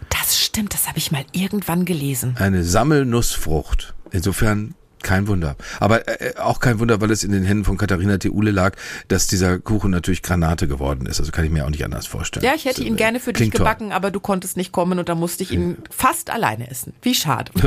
Das 0.09 0.39
stimmt, 0.39 0.73
das 0.73 0.87
habe 0.87 0.97
ich 0.97 1.11
mal 1.11 1.25
irgendwann 1.31 1.85
gelesen. 1.85 2.35
Eine 2.39 2.63
Sammelnussfrucht. 2.63 3.93
Insofern 4.09 4.73
kein 5.03 5.27
Wunder. 5.27 5.55
Aber 5.79 6.07
äh, 6.07 6.35
auch 6.37 6.59
kein 6.59 6.79
Wunder, 6.79 7.01
weil 7.01 7.11
es 7.11 7.23
in 7.23 7.31
den 7.31 7.43
Händen 7.43 7.65
von 7.65 7.77
Katharina 7.77 8.17
Theule 8.17 8.51
lag, 8.51 8.75
dass 9.07 9.27
dieser 9.27 9.59
Kuchen 9.59 9.91
natürlich 9.91 10.21
Granate 10.21 10.67
geworden 10.67 11.05
ist. 11.05 11.19
Also 11.19 11.31
kann 11.31 11.45
ich 11.45 11.51
mir 11.51 11.65
auch 11.65 11.69
nicht 11.69 11.85
anders 11.85 12.07
vorstellen. 12.07 12.45
Ja, 12.45 12.53
ich 12.55 12.65
hätte 12.65 12.83
ihn 12.83 12.95
gerne 12.95 13.19
für 13.19 13.33
dich 13.33 13.51
gebacken, 13.51 13.89
toll. 13.89 13.95
aber 13.95 14.11
du 14.11 14.19
konntest 14.19 14.57
nicht 14.57 14.71
kommen 14.71 14.99
und 14.99 15.09
da 15.09 15.15
musste 15.15 15.43
ich 15.43 15.51
ihn 15.51 15.77
fast 15.89 16.29
alleine 16.29 16.69
essen. 16.69 16.93
Wie 17.01 17.15
schade. 17.15 17.51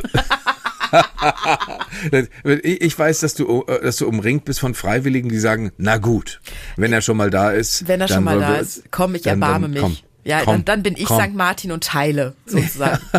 ich 2.63 2.99
weiß, 2.99 3.21
dass 3.21 3.35
du, 3.35 3.65
äh, 3.67 3.83
dass 3.83 3.97
du 3.97 4.09
umringt 4.09 4.45
bist 4.45 4.61
von 4.61 4.75
Freiwilligen, 4.75 5.29
die 5.29 5.39
sagen, 5.39 5.73
na 5.77 5.99
gut, 5.99 6.41
wenn 6.77 6.93
er 6.93 7.01
schon 7.01 7.17
mal 7.17 7.31
da 7.31 7.51
ist. 7.51 7.89
Wenn 7.89 8.01
er 8.01 8.09
schon 8.09 8.25
mal 8.25 8.39
da 8.41 8.57
ist, 8.57 8.85
komm, 8.91 9.15
ich 9.15 9.23
dann, 9.23 9.43
erbarme 9.43 9.63
dann, 9.65 9.71
mich. 9.73 9.83
Komm. 9.83 9.97
Ja, 10.27 10.41
Komm, 10.43 10.65
dann, 10.65 10.65
dann 10.65 10.83
bin 10.83 10.95
ich 10.97 11.07
komm. 11.07 11.23
St. 11.23 11.35
Martin 11.35 11.71
und 11.73 11.85
teile 11.85 12.35
sozusagen. 12.47 13.01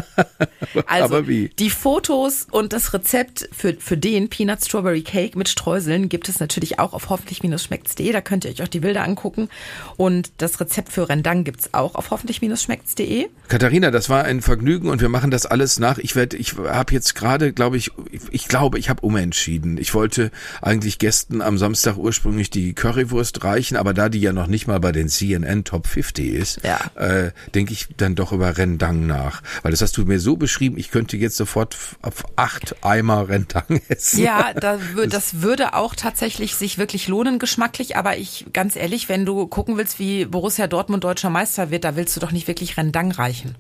Also 0.86 1.06
Aber 1.16 1.28
wie? 1.28 1.50
die 1.60 1.70
Fotos 1.70 2.46
und 2.52 2.74
das 2.74 2.94
Rezept 2.94 3.50
für, 3.56 3.76
für 3.80 3.98
den 3.98 4.30
Peanut 4.30 4.64
Strawberry 4.64 5.02
Cake 5.02 5.38
mit 5.38 5.48
Streuseln 5.50 6.10
gibt 6.10 6.30
es 6.30 6.40
natürlich 6.40 6.78
auch 6.80 6.94
auf 6.94 7.10
hoffentlich-schmeckt's.de. 7.10 8.12
Da 8.12 8.22
könnt 8.22 8.46
ihr 8.46 8.52
euch 8.52 8.62
auch 8.62 8.68
die 8.68 8.80
Bilder 8.82 9.04
angucken. 9.04 9.50
Und 9.96 10.32
das 10.38 10.60
Rezept 10.60 10.92
für 10.92 11.10
Rendang 11.10 11.44
gibt's 11.44 11.74
auch 11.74 11.96
auf 11.96 12.12
hoffentlich-schmeckt's.de. 12.12 13.28
Katharina, 13.48 13.92
das 13.92 14.10
war 14.10 14.24
ein 14.26 14.42
Vergnügen 14.42 14.90
und 14.90 15.02
wir 15.02 15.10
machen 15.10 15.32
das 15.32 15.46
alles 15.46 15.80
nach. 15.80 15.98
Ich 15.98 16.16
werde, 16.16 16.38
ich 16.38 16.58
habe 16.58 16.94
jetzt 16.94 17.16
gerade, 17.16 17.54
glaube 17.54 17.78
ich, 17.78 17.92
ich 18.32 18.48
glaube, 18.48 18.78
ich 18.80 18.90
habe 18.90 19.02
umentschieden. 19.06 19.78
Ich 19.78 19.94
wollte 19.94 20.32
eigentlich 20.62 21.00
Gästen 21.00 21.42
am 21.42 21.58
Samstag 21.58 21.98
ursprünglich 21.98 22.50
die 22.50 22.74
Currywurst 22.74 23.44
reichen, 23.44 23.78
aber 23.78 23.94
da 23.94 24.10
die 24.10 24.20
ja 24.20 24.34
noch 24.34 24.48
nicht 24.48 24.68
mal 24.68 24.80
bei 24.80 24.92
den 24.92 25.08
CNN 25.08 25.64
Top 25.64 25.88
50 25.88 26.34
ist, 26.34 26.60
Ja. 26.64 26.80
Äh, 26.98 27.32
denke 27.56 27.74
ich 27.74 27.88
dann 27.98 28.16
doch 28.16 28.32
über 28.32 28.58
Rendang 28.58 29.06
nach. 29.08 29.42
Weil 29.64 29.72
das 29.72 29.82
hast 29.82 29.96
du 29.98 30.06
mir 30.06 30.20
so 30.20 30.36
beschrieben, 30.38 30.78
ich 30.78 30.92
könnte 30.92 31.18
jetzt 31.18 31.38
sofort 31.38 31.78
auf 32.02 32.26
acht 32.36 32.76
Eimer 32.84 33.30
Rendang 33.30 33.82
essen. 33.88 34.22
Ja, 34.24 34.54
da, 34.54 34.76
wür- 34.96 35.08
das 35.08 35.42
würde 35.42 35.74
auch 35.74 35.96
tatsächlich 35.96 36.56
sich 36.56 36.78
wirklich 36.78 37.08
lohnen 37.08 37.40
geschmacklich. 37.40 37.96
Aber 37.98 38.18
ich, 38.18 38.46
ganz 38.54 38.76
ehrlich, 38.76 39.10
wenn 39.10 39.26
du 39.26 39.48
gucken 39.48 39.78
willst, 39.78 40.00
wie 40.00 40.26
Borussia 40.26 40.68
Dortmund 40.68 41.04
deutscher 41.04 41.30
Meister 41.30 41.72
wird, 41.72 41.84
da 41.84 41.96
willst 41.96 42.16
du 42.16 42.20
doch 42.20 42.32
nicht 42.32 42.48
wirklich 42.48 42.78
Rendang 42.78 43.12
reichen. 43.12 43.56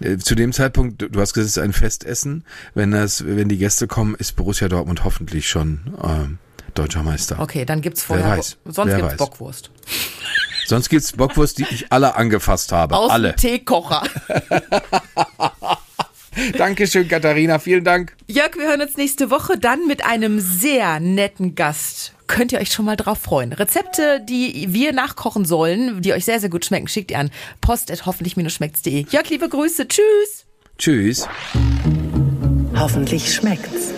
Äh, 0.00 0.18
Zu 0.18 0.34
dem 0.34 0.52
Zeitpunkt, 0.52 1.02
du 1.02 1.20
hast 1.20 1.32
gesagt, 1.34 1.48
es 1.50 1.56
ist 1.56 1.62
ein 1.62 1.72
Festessen. 1.72 2.44
Wenn 2.74 2.92
das, 2.92 3.26
wenn 3.26 3.48
die 3.48 3.58
Gäste 3.58 3.86
kommen, 3.86 4.14
ist 4.14 4.36
Borussia 4.36 4.68
Dortmund 4.68 5.04
hoffentlich 5.04 5.48
schon 5.48 5.80
ähm, 6.02 6.38
deutscher 6.74 7.02
Meister. 7.02 7.40
Okay, 7.40 7.64
dann 7.64 7.80
gibt's 7.80 8.02
vorher, 8.02 8.36
weiß, 8.38 8.58
sonst 8.64 8.90
wer 8.90 8.96
gibt's 8.96 9.12
weiß. 9.12 9.18
Bockwurst. 9.18 9.70
Sonst 10.66 10.88
gibt's 10.88 11.12
Bockwurst, 11.12 11.58
die 11.58 11.66
ich 11.70 11.92
alle 11.92 12.16
angefasst 12.16 12.72
habe. 12.72 12.96
Aus 12.96 13.10
alle. 13.10 13.32
dem 13.32 13.36
Teekocher. 13.36 14.02
Dankeschön, 16.58 17.08
Katharina. 17.08 17.58
Vielen 17.58 17.84
Dank. 17.84 18.14
Jörg, 18.26 18.56
wir 18.56 18.68
hören 18.68 18.82
uns 18.82 18.96
nächste 18.96 19.30
Woche 19.30 19.58
dann 19.58 19.86
mit 19.86 20.04
einem 20.04 20.40
sehr 20.40 21.00
netten 21.00 21.54
Gast. 21.54 22.12
Könnt 22.26 22.52
ihr 22.52 22.58
euch 22.58 22.72
schon 22.72 22.84
mal 22.84 22.96
drauf 22.96 23.18
freuen. 23.18 23.52
Rezepte, 23.52 24.20
die 24.20 24.66
wir 24.70 24.92
nachkochen 24.92 25.44
sollen, 25.44 26.02
die 26.02 26.12
euch 26.12 26.24
sehr, 26.24 26.40
sehr 26.40 26.50
gut 26.50 26.64
schmecken, 26.64 26.88
schickt 26.88 27.10
ihr 27.10 27.18
an 27.18 27.30
post.hoffentlich-schmeckt's.de. 27.60 29.06
Jörg, 29.10 29.30
liebe 29.30 29.48
Grüße. 29.48 29.88
Tschüss. 29.88 30.44
Tschüss. 30.78 31.28
Hoffentlich 32.74 33.32
schmeckt's. 33.32 33.95